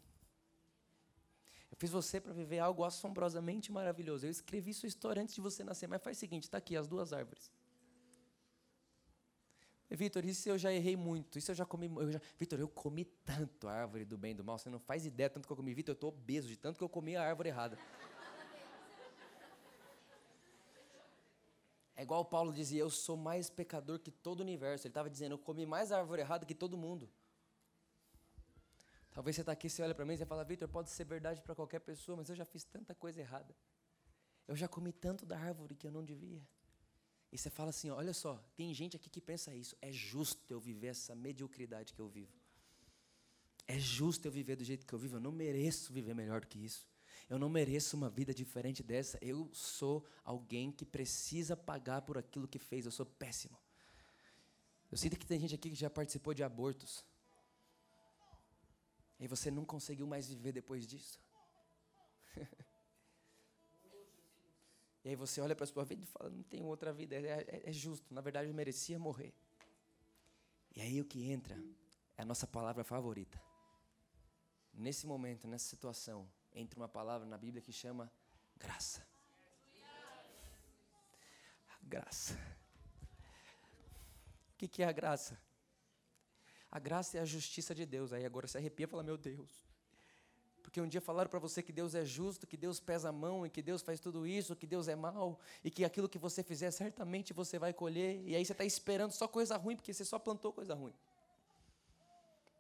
Eu 1.71 1.77
fiz 1.77 1.91
você 1.91 2.21
para 2.21 2.33
viver 2.33 2.59
algo 2.59 2.85
assombrosamente 2.85 3.71
maravilhoso. 3.71 4.27
Eu 4.27 4.31
escrevi 4.31 4.75
sua 4.75 4.89
história 4.89 5.23
antes 5.23 5.35
de 5.35 5.41
você 5.41 5.63
nascer. 5.63 5.87
Mas 5.87 6.03
faz 6.03 6.17
o 6.17 6.21
seguinte: 6.21 6.45
está 6.45 6.59
aqui 6.59 6.77
as 6.77 6.89
duas 6.89 7.13
árvores. 7.13 7.51
Vitor, 9.89 10.25
isso 10.25 10.49
eu 10.49 10.57
já 10.57 10.73
errei 10.73 10.97
muito. 10.97 11.39
Isso 11.39 11.51
eu 11.51 11.55
já 11.55 11.67
comi. 11.67 11.91
Já... 12.13 12.21
Vitor, 12.39 12.61
eu 12.61 12.69
comi 12.69 13.05
tanto 13.05 13.67
a 13.67 13.73
árvore 13.73 14.05
do 14.05 14.17
bem 14.17 14.33
e 14.33 14.35
do 14.35 14.45
mal. 14.45 14.59
Você 14.59 14.71
não 14.71 14.79
faz 14.79 15.05
ideia 15.05 15.29
tanto 15.29 15.47
que 15.47 15.53
eu 15.53 15.57
comi. 15.57 15.75
Vitor, 15.75 15.93
eu 15.93 15.95
estou 15.95 16.11
obeso 16.11 16.49
de 16.49 16.57
tanto 16.57 16.79
que 16.79 16.85
eu 16.85 16.89
comi 16.89 17.17
a 17.17 17.23
árvore 17.23 17.49
errada. 17.49 17.79
É 21.97 22.03
igual 22.03 22.25
Paulo 22.25 22.53
dizia: 22.53 22.81
Eu 22.81 22.89
sou 22.89 23.17
mais 23.17 23.51
pecador 23.51 23.99
que 23.99 24.11
todo 24.11 24.41
o 24.41 24.43
universo. 24.43 24.87
Ele 24.87 24.91
estava 24.91 25.11
dizendo: 25.11 25.33
Eu 25.33 25.39
comi 25.39 25.67
mais 25.67 25.93
árvore 25.93 26.23
errada 26.23 26.47
que 26.47 26.55
todo 26.55 26.77
mundo. 26.77 27.11
Talvez 29.13 29.35
você 29.37 29.43
está 29.43 29.53
aqui, 29.53 29.69
você 29.69 29.83
olha 29.83 29.95
para 29.95 30.05
mim 30.05 30.15
e 30.15 30.25
fala: 30.25 30.45
Vitor, 30.45 30.69
pode 30.69 30.91
ser 30.91 31.05
verdade 31.05 31.43
para 31.43 31.55
qualquer 31.55 31.81
pessoa, 31.81 32.17
mas 32.17 32.29
eu 32.29 32.37
já 32.37 32.45
fiz 32.45 32.65
tanta 32.65 32.95
coisa 32.95 33.21
errada. 33.21 33.55
Eu 34.47 34.57
já 34.57 34.69
comi 34.69 34.93
tanto 34.93 35.27
da 35.27 35.39
árvore 35.39 35.75
que 35.75 35.87
eu 35.87 35.91
não 35.91 36.05
devia. 36.05 36.43
E 37.33 37.39
você 37.39 37.51
fala 37.51 37.71
assim: 37.71 37.91
olha 37.91 38.13
só, 38.13 38.43
tem 38.57 38.73
gente 38.75 38.97
aqui 38.97 39.09
que 39.09 39.21
pensa 39.21 39.55
isso. 39.55 39.77
É 39.81 39.93
justo 39.93 40.53
eu 40.53 40.61
viver 40.61 40.89
essa 40.89 41.15
mediocridade 41.15 41.93
que 41.93 42.01
eu 42.01 42.09
vivo. 42.09 42.33
É 43.67 43.79
justo 43.79 44.27
eu 44.27 44.33
viver 44.33 44.57
do 44.57 44.65
jeito 44.65 44.85
que 44.85 44.93
eu 44.93 44.99
vivo. 44.99 45.17
Eu 45.17 45.21
não 45.21 45.31
mereço 45.31 45.93
viver 45.93 46.15
melhor 46.15 46.41
do 46.41 46.47
que 46.49 46.59
isso. 46.59 46.89
Eu 47.29 47.39
não 47.39 47.49
mereço 47.49 47.97
uma 47.97 48.11
vida 48.11 48.35
diferente 48.35 48.83
dessa. 48.83 49.17
Eu 49.23 49.49
sou 49.53 50.05
alguém 50.25 50.73
que 50.73 50.85
precisa 50.85 51.57
pagar 51.57 52.03
por 52.03 52.19
aquilo 52.19 52.49
que 52.49 52.59
fez. 52.59 52.85
Eu 52.85 52.91
sou 52.91 53.07
péssimo. 53.07 53.57
Eu 54.91 54.99
sinto 54.99 55.17
que 55.17 55.25
tem 55.25 55.39
gente 55.39 55.55
aqui 55.55 55.71
que 55.71 55.77
já 55.77 55.89
participou 55.89 56.35
de 56.35 56.43
abortos. 56.43 57.05
E 59.21 59.29
você 59.29 59.51
não 59.51 59.65
conseguiu 59.65 60.07
mais 60.07 60.29
viver 60.29 60.53
depois 60.53 60.87
disso. 60.87 61.21
E 65.03 65.09
aí 65.09 65.17
você 65.17 65.41
olha 65.41 65.57
para 65.57 65.65
a 65.65 65.67
sua 65.67 65.83
vida 65.83 66.03
e 66.03 66.07
fala, 66.07 66.29
não 66.29 66.43
tenho 66.43 66.67
outra 66.67 66.93
vida, 66.93 67.17
é, 67.17 67.41
é, 67.49 67.63
é, 67.71 67.73
justo, 67.73 68.13
na 68.13 68.21
verdade 68.21 68.49
eu 68.49 68.55
merecia 68.55 68.99
morrer. 68.99 69.33
E 70.77 70.81
aí 70.81 71.01
o 71.01 71.07
que 71.07 71.31
entra 71.31 71.59
é 72.19 72.23
a 72.23 72.25
nossa 72.25 72.47
palavra 72.47 72.85
favorita. 72.85 73.41
Nesse 74.75 75.07
momento, 75.07 75.49
nessa 75.49 75.67
situação, 75.69 76.31
entra 76.53 76.79
uma 76.79 76.89
palavra 76.89 77.27
na 77.27 77.39
Bíblia 77.39 77.63
que 77.63 77.73
chama 77.73 78.13
graça. 78.59 79.07
A 81.69 81.79
graça. 81.83 82.35
O 84.53 84.69
que, 84.69 84.83
é 84.83 84.87
a 84.87 84.93
graça? 84.93 85.41
A 86.71 86.79
graça 86.79 87.19
é 87.19 87.21
a 87.21 87.25
justiça 87.25 87.75
de 87.75 87.85
Deus. 87.85 88.13
Aí 88.13 88.25
agora 88.25 88.47
você 88.47 88.59
arrepia 88.59 88.85
e 88.85 88.87
fala, 88.87 89.03
meu 89.03 89.17
Deus, 89.17 89.51
porque 90.63 90.81
um 90.81 90.87
dia 90.87 91.01
falaram 91.01 91.29
para 91.29 91.41
você 91.41 91.63
que 91.63 91.73
Deus 91.73 91.97
é 91.97 92.05
justo, 92.05 92.47
que 92.47 92.57
Deus 92.57 92.79
pesa 92.79 93.09
a 93.09 93.13
mão 93.13 93.45
e 93.45 93.51
que 93.51 93.61
Deus 93.61 93.83
faz 93.83 93.99
tudo 93.99 94.25
isso, 94.27 94.55
que 94.55 94.67
Deus 94.67 94.87
é 94.87 94.95
mau 94.95 95.41
e 95.65 95.71
que 95.71 95.85
aquilo 95.85 96.09
que 96.09 96.19
você 96.19 96.45
fizer 96.45 96.71
certamente 96.71 97.33
você 97.33 97.59
vai 97.59 97.73
colher. 97.73 98.23
E 98.25 98.37
aí 98.37 98.45
você 98.45 98.53
está 98.53 98.65
esperando 98.65 99.11
só 99.11 99.27
coisa 99.27 99.57
ruim 99.57 99.75
porque 99.75 99.93
você 99.93 100.05
só 100.05 100.19
plantou 100.19 100.53
coisa 100.53 100.75
ruim. 100.75 100.95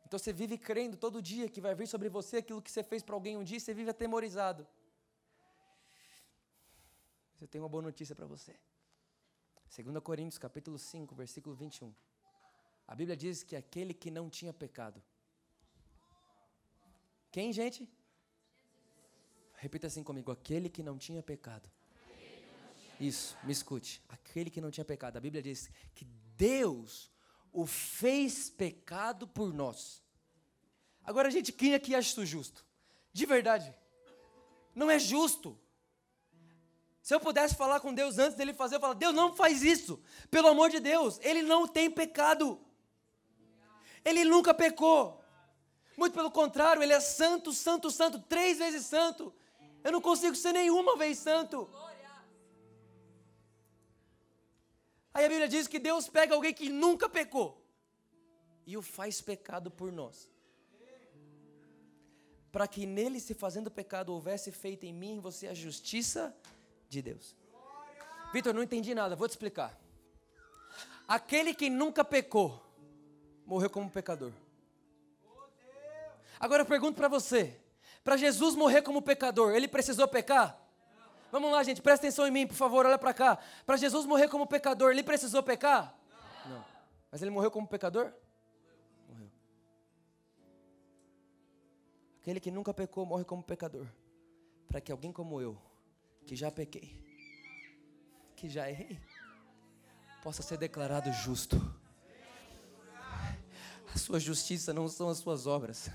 Então 0.05 0.18
você 0.18 0.33
vive 0.33 0.59
crendo 0.59 0.96
todo 0.96 1.23
dia 1.23 1.49
que 1.49 1.61
vai 1.61 1.73
vir 1.73 1.87
sobre 1.87 2.09
você 2.09 2.38
aquilo 2.38 2.61
que 2.61 2.70
você 2.70 2.83
fez 2.83 3.01
para 3.01 3.14
alguém 3.14 3.37
um 3.37 3.44
dia 3.44 3.59
e 3.59 3.61
você 3.61 3.73
vive 3.73 3.90
atemorizado. 3.90 4.66
Eu 7.40 7.46
tenho 7.46 7.62
uma 7.62 7.70
boa 7.70 7.83
notícia 7.83 8.14
para 8.14 8.27
você. 8.27 8.57
2 9.73 10.03
Coríntios 10.03 10.37
capítulo 10.37 10.77
5, 10.77 11.14
versículo 11.14 11.55
21. 11.55 11.94
A 12.90 12.94
Bíblia 12.96 13.16
diz 13.16 13.44
que 13.44 13.55
aquele 13.55 13.94
que 13.94 14.11
não 14.11 14.29
tinha 14.29 14.53
pecado. 14.53 15.00
Quem, 17.31 17.53
gente? 17.53 17.88
Repita 19.55 19.87
assim 19.87 20.03
comigo: 20.03 20.33
aquele 20.33 20.68
que 20.68 20.83
não 20.83 20.98
tinha 20.98 21.22
pecado. 21.22 21.70
Isso, 22.98 23.37
me 23.44 23.53
escute. 23.53 24.03
Aquele 24.09 24.50
que 24.50 24.61
não 24.61 24.72
tinha 24.72 24.85
pecado. 24.85 25.16
A 25.16 25.20
Bíblia 25.20 25.40
diz 25.40 25.70
que 25.94 26.05
Deus 26.37 27.12
o 27.53 27.64
fez 27.64 28.50
pecado 28.50 29.29
por 29.29 29.55
nós. 29.55 30.03
Agora, 31.05 31.31
gente, 31.31 31.53
quem 31.53 31.74
aqui 31.74 31.94
acha 31.94 32.09
isso 32.09 32.26
justo? 32.26 32.66
De 33.12 33.24
verdade. 33.24 33.72
Não 34.74 34.90
é 34.90 34.98
justo. 34.98 35.57
Se 37.00 37.14
eu 37.14 37.20
pudesse 37.20 37.55
falar 37.55 37.79
com 37.79 37.94
Deus 37.94 38.18
antes 38.18 38.37
dele 38.37 38.53
fazer, 38.53 38.74
eu 38.74 38.81
falaria: 38.81 38.98
Deus, 38.98 39.14
não 39.14 39.33
faz 39.37 39.62
isso. 39.62 40.03
Pelo 40.29 40.48
amor 40.48 40.70
de 40.70 40.81
Deus, 40.81 41.20
ele 41.22 41.42
não 41.42 41.68
tem 41.68 41.88
pecado. 41.88 42.61
Ele 44.05 44.25
nunca 44.25 44.53
pecou. 44.55 45.23
Muito 45.97 46.15
pelo 46.15 46.31
contrário, 46.31 46.83
ele 46.83 46.93
é 46.93 47.01
santo, 47.01 47.53
santo, 47.53 47.91
santo, 47.91 48.19
três 48.21 48.59
vezes 48.59 48.87
santo. 48.87 49.33
Eu 49.85 49.93
não 49.93 50.01
consigo 50.01 50.35
ser 50.35 50.53
nenhuma 50.53 50.97
vez 50.97 51.19
santo. 51.19 51.69
Aí 55.13 55.25
a 55.25 55.29
Bíblia 55.29 55.49
diz 55.49 55.67
que 55.67 55.79
Deus 55.79 56.09
pega 56.09 56.35
alguém 56.35 56.55
que 56.55 56.69
nunca 56.69 57.09
pecou 57.09 57.61
e 58.67 58.77
o 58.77 58.83
faz 58.83 59.21
pecado 59.21 59.71
por 59.71 59.91
nós. 59.91 60.31
Para 62.53 62.67
que 62.67 62.87
nele, 62.87 63.21
se 63.21 63.35
fazendo 63.35 63.71
pecado, 63.71 64.13
houvesse 64.13 64.51
feito 64.51 64.85
em 64.85 64.93
mim 64.93 65.21
você 65.21 65.49
a 65.49 65.55
justiça 65.55 66.35
de 66.89 67.03
Deus. 67.03 67.37
Vitor, 68.33 68.55
não 68.55 68.63
entendi 68.63 68.95
nada, 68.95 69.17
vou 69.17 69.27
te 69.27 69.33
explicar. 69.33 69.79
Aquele 71.07 71.53
que 71.53 71.69
nunca 71.69 72.05
pecou, 72.05 72.65
morreu 73.51 73.69
como 73.69 73.91
pecador. 73.91 74.33
Agora 76.39 76.63
eu 76.63 76.67
pergunto 76.67 76.95
para 76.95 77.09
você: 77.09 77.61
para 78.05 78.17
Jesus 78.17 78.55
morrer 78.55 78.81
como 78.83 79.03
pecador, 79.03 79.57
ele 79.57 79.67
precisou 79.67 80.07
pecar? 80.07 80.57
Vamos 81.33 81.51
lá, 81.51 81.63
gente, 81.65 81.83
presta 81.83 82.07
atenção 82.07 82.27
em 82.29 82.31
mim, 82.31 82.47
por 82.47 82.55
favor, 82.55 82.87
olha 82.87 82.99
para 82.99 83.13
cá. 83.13 83.39
Para 83.67 83.77
Jesus 83.77 84.07
morrer 84.07 84.29
como 84.29 84.47
pecador, 84.47 84.93
ele 84.93 85.03
precisou 85.03 85.43
pecar? 85.43 85.97
Não. 86.47 86.59
Não. 86.59 86.65
Mas 87.11 87.23
ele 87.23 87.31
morreu 87.31 87.51
como 87.51 87.67
pecador? 87.67 88.13
Morreu. 89.09 89.31
Aquele 92.21 92.39
que 92.39 92.51
nunca 92.53 92.73
pecou 92.73 93.05
morre 93.05 93.25
como 93.25 93.43
pecador. 93.43 93.87
Para 94.69 94.81
que 94.81 94.93
alguém 94.93 95.13
como 95.13 95.41
eu, 95.41 95.61
que 96.25 96.37
já 96.37 96.51
pequei, 96.53 97.05
que 98.37 98.49
já 98.49 98.71
errei, 98.71 99.01
possa 100.23 100.43
ser 100.43 100.57
declarado 100.57 101.13
justo. 101.13 101.80
A 103.94 103.98
sua 103.98 104.20
justiça 104.20 104.72
não 104.72 104.88
são 104.88 105.09
as 105.09 105.18
suas 105.18 105.46
obras. 105.46 105.90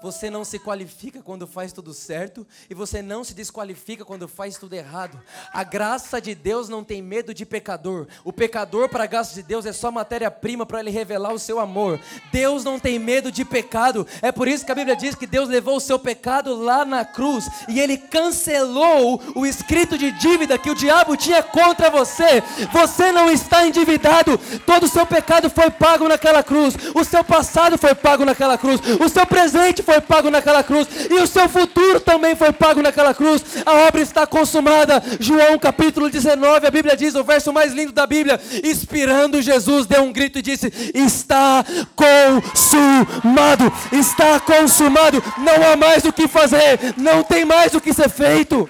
Você 0.00 0.30
não 0.30 0.44
se 0.44 0.58
qualifica 0.58 1.20
quando 1.22 1.46
faz 1.46 1.72
tudo 1.72 1.92
certo 1.92 2.46
e 2.70 2.74
você 2.74 3.02
não 3.02 3.24
se 3.24 3.34
desqualifica 3.34 4.04
quando 4.04 4.28
faz 4.28 4.56
tudo 4.56 4.74
errado. 4.74 5.20
A 5.52 5.64
graça 5.64 6.20
de 6.20 6.34
Deus 6.34 6.68
não 6.68 6.84
tem 6.84 7.02
medo 7.02 7.34
de 7.34 7.44
pecador. 7.44 8.06
O 8.24 8.32
pecador, 8.32 8.88
para 8.88 9.04
a 9.04 9.06
graça 9.06 9.34
de 9.34 9.42
Deus, 9.42 9.66
é 9.66 9.72
só 9.72 9.90
matéria-prima 9.90 10.64
para 10.64 10.80
ele 10.80 10.90
revelar 10.90 11.32
o 11.32 11.38
seu 11.38 11.58
amor. 11.58 12.00
Deus 12.30 12.62
não 12.62 12.78
tem 12.78 12.98
medo 12.98 13.32
de 13.32 13.44
pecado. 13.44 14.06
É 14.22 14.30
por 14.30 14.46
isso 14.46 14.64
que 14.64 14.70
a 14.70 14.74
Bíblia 14.74 14.94
diz 14.94 15.14
que 15.14 15.26
Deus 15.26 15.48
levou 15.48 15.76
o 15.76 15.80
seu 15.80 15.98
pecado 15.98 16.54
lá 16.54 16.84
na 16.84 17.04
cruz 17.04 17.48
e 17.68 17.80
ele 17.80 17.98
cancelou 17.98 19.20
o 19.34 19.44
escrito 19.44 19.98
de 19.98 20.12
dívida 20.12 20.58
que 20.58 20.70
o 20.70 20.74
diabo 20.74 21.16
tinha 21.16 21.42
contra 21.42 21.90
você. 21.90 22.42
Você 22.72 23.10
não 23.10 23.30
está 23.30 23.66
endividado. 23.66 24.38
Todo 24.64 24.84
o 24.84 24.88
seu 24.88 25.06
pecado 25.06 25.50
foi 25.50 25.70
pago 25.70 26.08
naquela 26.08 26.42
cruz. 26.42 26.74
O 26.94 27.04
seu 27.04 27.24
passado 27.24 27.76
foi 27.76 27.94
pago 27.94 28.24
naquela 28.24 28.56
cruz. 28.56 28.80
O 29.00 29.08
seu 29.08 29.26
presente 29.26 29.82
foi 29.88 30.02
pago 30.02 30.28
naquela 30.28 30.62
cruz 30.62 30.86
e 31.08 31.14
o 31.14 31.26
seu 31.26 31.48
futuro 31.48 31.98
também 31.98 32.36
foi 32.36 32.52
pago 32.52 32.82
naquela 32.82 33.14
cruz. 33.14 33.42
A 33.64 33.88
obra 33.88 34.02
está 34.02 34.26
consumada. 34.26 35.02
João 35.18 35.58
capítulo 35.58 36.10
19, 36.10 36.66
a 36.66 36.70
Bíblia 36.70 36.94
diz, 36.94 37.14
o 37.14 37.24
verso 37.24 37.54
mais 37.54 37.72
lindo 37.72 37.90
da 37.90 38.06
Bíblia, 38.06 38.38
expirando 38.62 39.40
Jesus 39.40 39.86
deu 39.86 40.02
um 40.02 40.12
grito 40.12 40.40
e 40.40 40.42
disse: 40.42 40.70
"Está 40.94 41.64
consumado! 41.96 43.72
Está 43.90 44.38
consumado! 44.38 45.24
Não 45.38 45.72
há 45.72 45.74
mais 45.74 46.04
o 46.04 46.12
que 46.12 46.28
fazer, 46.28 46.94
não 46.98 47.22
tem 47.22 47.46
mais 47.46 47.72
o 47.72 47.80
que 47.80 47.94
ser 47.94 48.10
feito." 48.10 48.68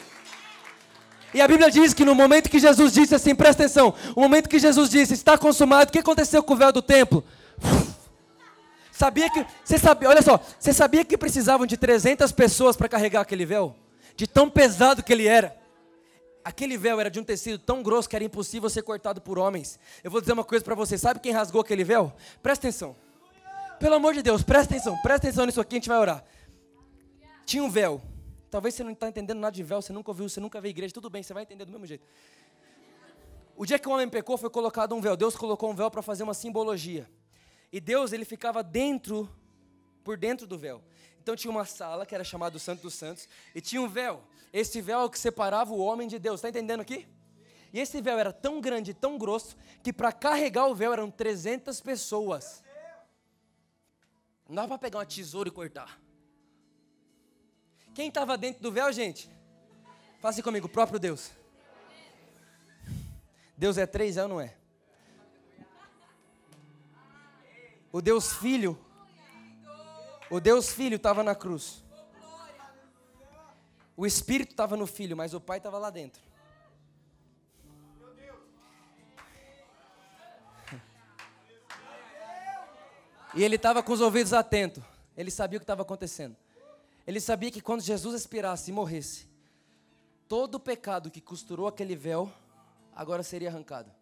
E 1.35 1.41
a 1.41 1.49
Bíblia 1.49 1.69
diz 1.69 1.93
que 1.93 2.05
no 2.05 2.15
momento 2.15 2.49
que 2.49 2.61
Jesus 2.61 2.93
disse 2.93 3.15
assim, 3.15 3.35
presta 3.35 3.65
atenção, 3.65 3.93
o 4.15 4.21
momento 4.21 4.49
que 4.49 4.59
Jesus 4.59 4.89
disse, 4.89 5.15
está 5.15 5.37
consumado, 5.37 5.91
o 5.91 5.93
que 5.93 5.99
aconteceu 5.99 6.43
com 6.45 6.55
o 6.55 6.57
véu 6.57 6.73
do 6.73 6.81
templo? 6.81 7.25
Sabia 8.99 9.31
que, 9.31 9.47
você 9.65 9.79
sabia, 9.79 10.09
olha 10.09 10.21
só, 10.21 10.41
você 10.59 10.73
sabia 10.73 11.05
que 11.05 11.17
precisavam 11.17 11.65
de 11.65 11.77
300 11.77 12.33
pessoas 12.33 12.77
para 12.77 12.89
carregar 12.89 13.21
aquele 13.21 13.47
véu? 13.47 13.77
De 14.17 14.27
tão 14.27 14.51
pesado 14.51 15.05
que 15.05 15.13
ele 15.13 15.29
era. 15.29 15.57
Aquele 16.45 16.77
véu 16.77 16.99
era 16.99 17.09
de 17.09 17.21
um 17.21 17.23
tecido 17.23 17.61
tão 17.61 17.81
grosso 17.81 18.09
que 18.09 18.17
era 18.17 18.25
impossível 18.25 18.69
ser 18.69 18.83
cortado 18.83 19.21
por 19.21 19.39
homens. 19.39 19.79
Eu 20.03 20.11
vou 20.11 20.21
dizer 20.21 20.33
uma 20.33 20.43
coisa 20.43 20.65
para 20.65 20.75
você, 20.75 20.99
sabe 20.99 21.21
quem 21.21 21.31
rasgou 21.31 21.61
aquele 21.61 21.85
véu? 21.85 22.13
Presta 22.43 22.67
atenção. 22.67 22.97
Pelo 23.79 23.95
amor 23.95 24.15
de 24.15 24.21
Deus, 24.21 24.43
presta 24.43 24.75
atenção, 24.75 24.99
presta 25.01 25.29
atenção 25.29 25.47
nisso 25.47 25.61
aqui, 25.61 25.77
a 25.77 25.79
gente 25.79 25.89
vai 25.89 25.99
orar. 25.99 26.25
Tinha 27.47 27.63
um 27.63 27.71
véu. 27.71 28.03
Talvez 28.51 28.75
você 28.75 28.83
não 28.83 28.91
está 28.91 29.09
entendendo 29.09 29.39
nada 29.39 29.55
de 29.55 29.63
véu, 29.63 29.81
você 29.81 29.93
nunca 29.93 30.11
ouviu, 30.11 30.29
você 30.29 30.41
nunca 30.41 30.61
veio 30.61 30.71
igreja, 30.71 30.93
tudo 30.93 31.09
bem, 31.09 31.23
você 31.23 31.33
vai 31.33 31.45
entender 31.45 31.65
do 31.65 31.71
mesmo 31.71 31.87
jeito. 31.87 32.05
O 33.57 33.65
dia 33.65 33.79
que 33.79 33.89
o 33.89 33.93
homem 33.93 34.09
pecou, 34.09 34.37
foi 34.37 34.51
colocado 34.51 34.93
um 34.93 35.01
véu. 35.01 35.17
Deus 35.17 35.37
colocou 35.37 35.71
um 35.71 35.75
véu 35.77 35.89
para 35.89 36.03
fazer 36.03 36.25
uma 36.25 36.35
simbologia. 36.35 37.09
E 37.73 37.81
Deus, 37.81 38.13
ele 38.13 38.25
ficava 38.25 38.63
dentro, 38.63 39.29
por 40.03 40.17
dentro 40.17 40.47
do 40.47 40.59
véu. 40.59 40.83
Então 41.21 41.37
tinha 41.37 41.51
uma 41.51 41.65
sala 41.65 42.07
que 42.07 42.15
era 42.15 42.25
chamada 42.25 42.53
do 42.53 42.59
Santo 42.59 42.83
dos 42.83 42.95
Santos 42.95 43.29
e 43.55 43.61
tinha 43.61 43.83
um 43.83 43.89
véu. 43.89 44.23
Esse 44.53 44.81
véu 44.81 45.01
é 45.01 45.05
o 45.05 45.11
que 45.11 45.19
separava 45.19 45.73
o 45.73 45.79
homem 45.79 46.09
de 46.09 46.19
Deus. 46.19 46.37
Está 46.37 46.49
entendendo 46.49 46.81
aqui? 46.81 47.07
E 47.73 47.79
esse 47.79 48.01
véu 48.01 48.19
era 48.19 48.33
tão 48.33 48.61
grande, 48.61 48.95
tão 48.95 49.19
grosso, 49.19 49.57
que 49.83 49.93
para 49.93 50.11
carregar 50.11 50.67
o 50.67 50.75
véu 50.75 50.93
eram 50.93 51.11
300 51.11 51.81
pessoas. 51.81 52.65
Não 54.49 54.55
dava 54.55 54.69
para 54.69 54.79
pegar 54.79 54.99
uma 55.01 55.07
tesoura 55.07 55.51
e 55.51 55.53
cortar. 55.53 56.01
Quem 57.95 58.09
estava 58.09 58.39
dentro 58.39 58.63
do 58.63 58.73
véu, 58.73 58.91
gente? 58.91 59.31
Faça 60.21 60.43
comigo, 60.43 60.67
o 60.67 60.71
próprio 60.71 60.99
Deus. 60.99 61.31
Deus 63.57 63.77
é 63.77 63.87
três, 63.87 64.17
é 64.17 64.23
ou 64.23 64.29
não 64.29 64.41
é? 64.41 64.57
O 67.93 68.03
Deus 68.03 68.35
Filho, 68.35 68.79
o 70.31 70.41
Deus 70.41 70.71
Filho 70.71 70.97
estava 70.97 71.23
na 71.23 71.35
cruz. 71.35 71.83
O 73.97 74.07
Espírito 74.07 74.53
estava 74.53 74.77
no 74.77 74.87
Filho, 74.87 75.17
mas 75.17 75.35
o 75.35 75.41
Pai 75.41 75.59
estava 75.59 75.79
lá 75.79 75.91
dentro. 75.91 76.23
E 83.35 83.43
ele 83.43 83.57
estava 83.57 83.83
com 83.83 83.93
os 83.93 84.01
ouvidos 84.01 84.33
atentos. 84.33 84.83
Ele 85.17 85.31
sabia 85.31 85.57
o 85.57 85.61
que 85.61 85.65
estava 85.65 85.83
acontecendo. 85.83 86.37
Ele 87.07 87.21
sabia 87.21 87.51
que 87.51 87.61
quando 87.61 87.81
Jesus 87.81 88.15
expirasse 88.15 88.71
e 88.71 88.75
morresse, 88.75 89.27
todo 90.29 90.57
o 90.57 90.61
pecado 90.61 91.11
que 91.11 91.21
costurou 91.21 91.67
aquele 91.67 91.97
véu 91.97 92.31
agora 92.95 93.23
seria 93.23 93.49
arrancado. 93.49 93.98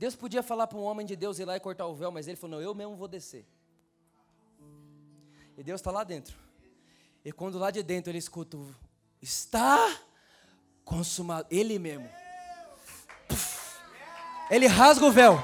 Deus 0.00 0.16
podia 0.16 0.42
falar 0.42 0.66
para 0.66 0.78
um 0.78 0.82
homem 0.82 1.04
de 1.04 1.14
Deus 1.14 1.38
ir 1.38 1.44
lá 1.44 1.58
e 1.58 1.60
cortar 1.60 1.86
o 1.86 1.94
véu, 1.94 2.10
mas 2.10 2.26
ele 2.26 2.34
falou: 2.34 2.56
Não, 2.56 2.64
eu 2.64 2.74
mesmo 2.74 2.96
vou 2.96 3.06
descer. 3.06 3.46
E 5.58 5.62
Deus 5.62 5.78
está 5.78 5.90
lá 5.90 6.02
dentro. 6.04 6.34
E 7.22 7.30
quando 7.30 7.58
lá 7.58 7.70
de 7.70 7.82
dentro 7.82 8.10
ele 8.10 8.16
escuta: 8.16 8.56
Está 9.20 10.00
consumado. 10.86 11.46
Ele 11.50 11.78
mesmo. 11.78 12.08
Ele 14.50 14.66
rasga 14.66 15.04
o 15.04 15.12
véu. 15.12 15.34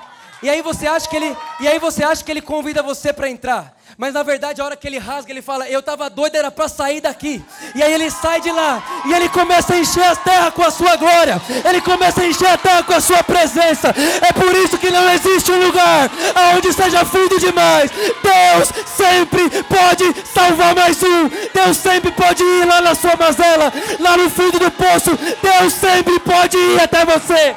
E 0.43 0.51
aí 0.51 0.61
você 0.63 0.87
acha 0.87 1.09
que 1.09 1.17
ele, 1.17 1.37
e 1.61 1.67
aí 1.67 1.79
você 1.79 2.05
acha 2.05 2.23
que 2.23 2.31
ele 2.31 2.43
convida 2.43 2.83
você 2.83 3.13
para 3.13 3.29
entrar. 3.29 3.77
Mas 3.97 4.13
na 4.13 4.23
verdade, 4.23 4.61
a 4.61 4.65
hora 4.65 4.77
que 4.77 4.87
ele 4.87 4.99
rasga, 4.99 5.33
ele 5.33 5.41
fala: 5.41 5.69
Eu 5.69 5.81
estava 5.81 6.11
doido, 6.11 6.37
era 6.37 6.51
para 6.51 6.69
sair 6.69 7.01
daqui. 7.01 7.43
E 7.75 7.83
aí 7.83 7.93
ele 7.95 8.11
sai 8.11 8.41
de 8.41 8.51
lá. 8.51 8.83
E 9.07 9.15
ele 9.15 9.29
começa 9.29 9.73
a 9.75 9.79
encher 9.79 10.05
a 10.05 10.15
terra 10.15 10.51
com 10.51 10.63
a 10.63 10.71
sua 10.71 10.97
glória. 10.97 11.41
Ele 11.65 11.81
começa 11.81 12.21
a 12.21 12.27
encher 12.27 12.49
a 12.49 12.59
terra 12.59 12.83
com 12.83 12.93
a 12.93 13.01
sua 13.01 13.23
presença. 13.23 13.95
É 14.21 14.33
por 14.33 14.55
isso 14.55 14.77
que 14.77 14.91
não 14.91 15.09
existe 15.11 15.51
um 15.51 15.67
lugar 15.67 16.11
onde 16.55 16.73
seja 16.73 17.05
fundo 17.05 17.39
demais. 17.39 17.91
Deus 17.91 18.87
sempre 18.87 19.49
pode 19.63 20.29
salvar 20.35 20.75
mais 20.75 21.03
um. 21.03 21.29
Deus 21.55 21.77
sempre 21.79 22.11
pode 22.13 22.43
ir 22.43 22.67
lá 22.67 22.83
na 22.83 22.95
sua 22.95 23.17
mazela, 23.17 23.73
lá 23.99 24.17
no 24.17 24.29
fundo 24.29 24.59
do 24.59 24.71
poço. 24.71 25.19
Deus 25.43 25.73
sempre 25.73 26.19
pode 26.21 26.57
ir 26.59 26.81
até 26.81 27.05
você. 27.05 27.57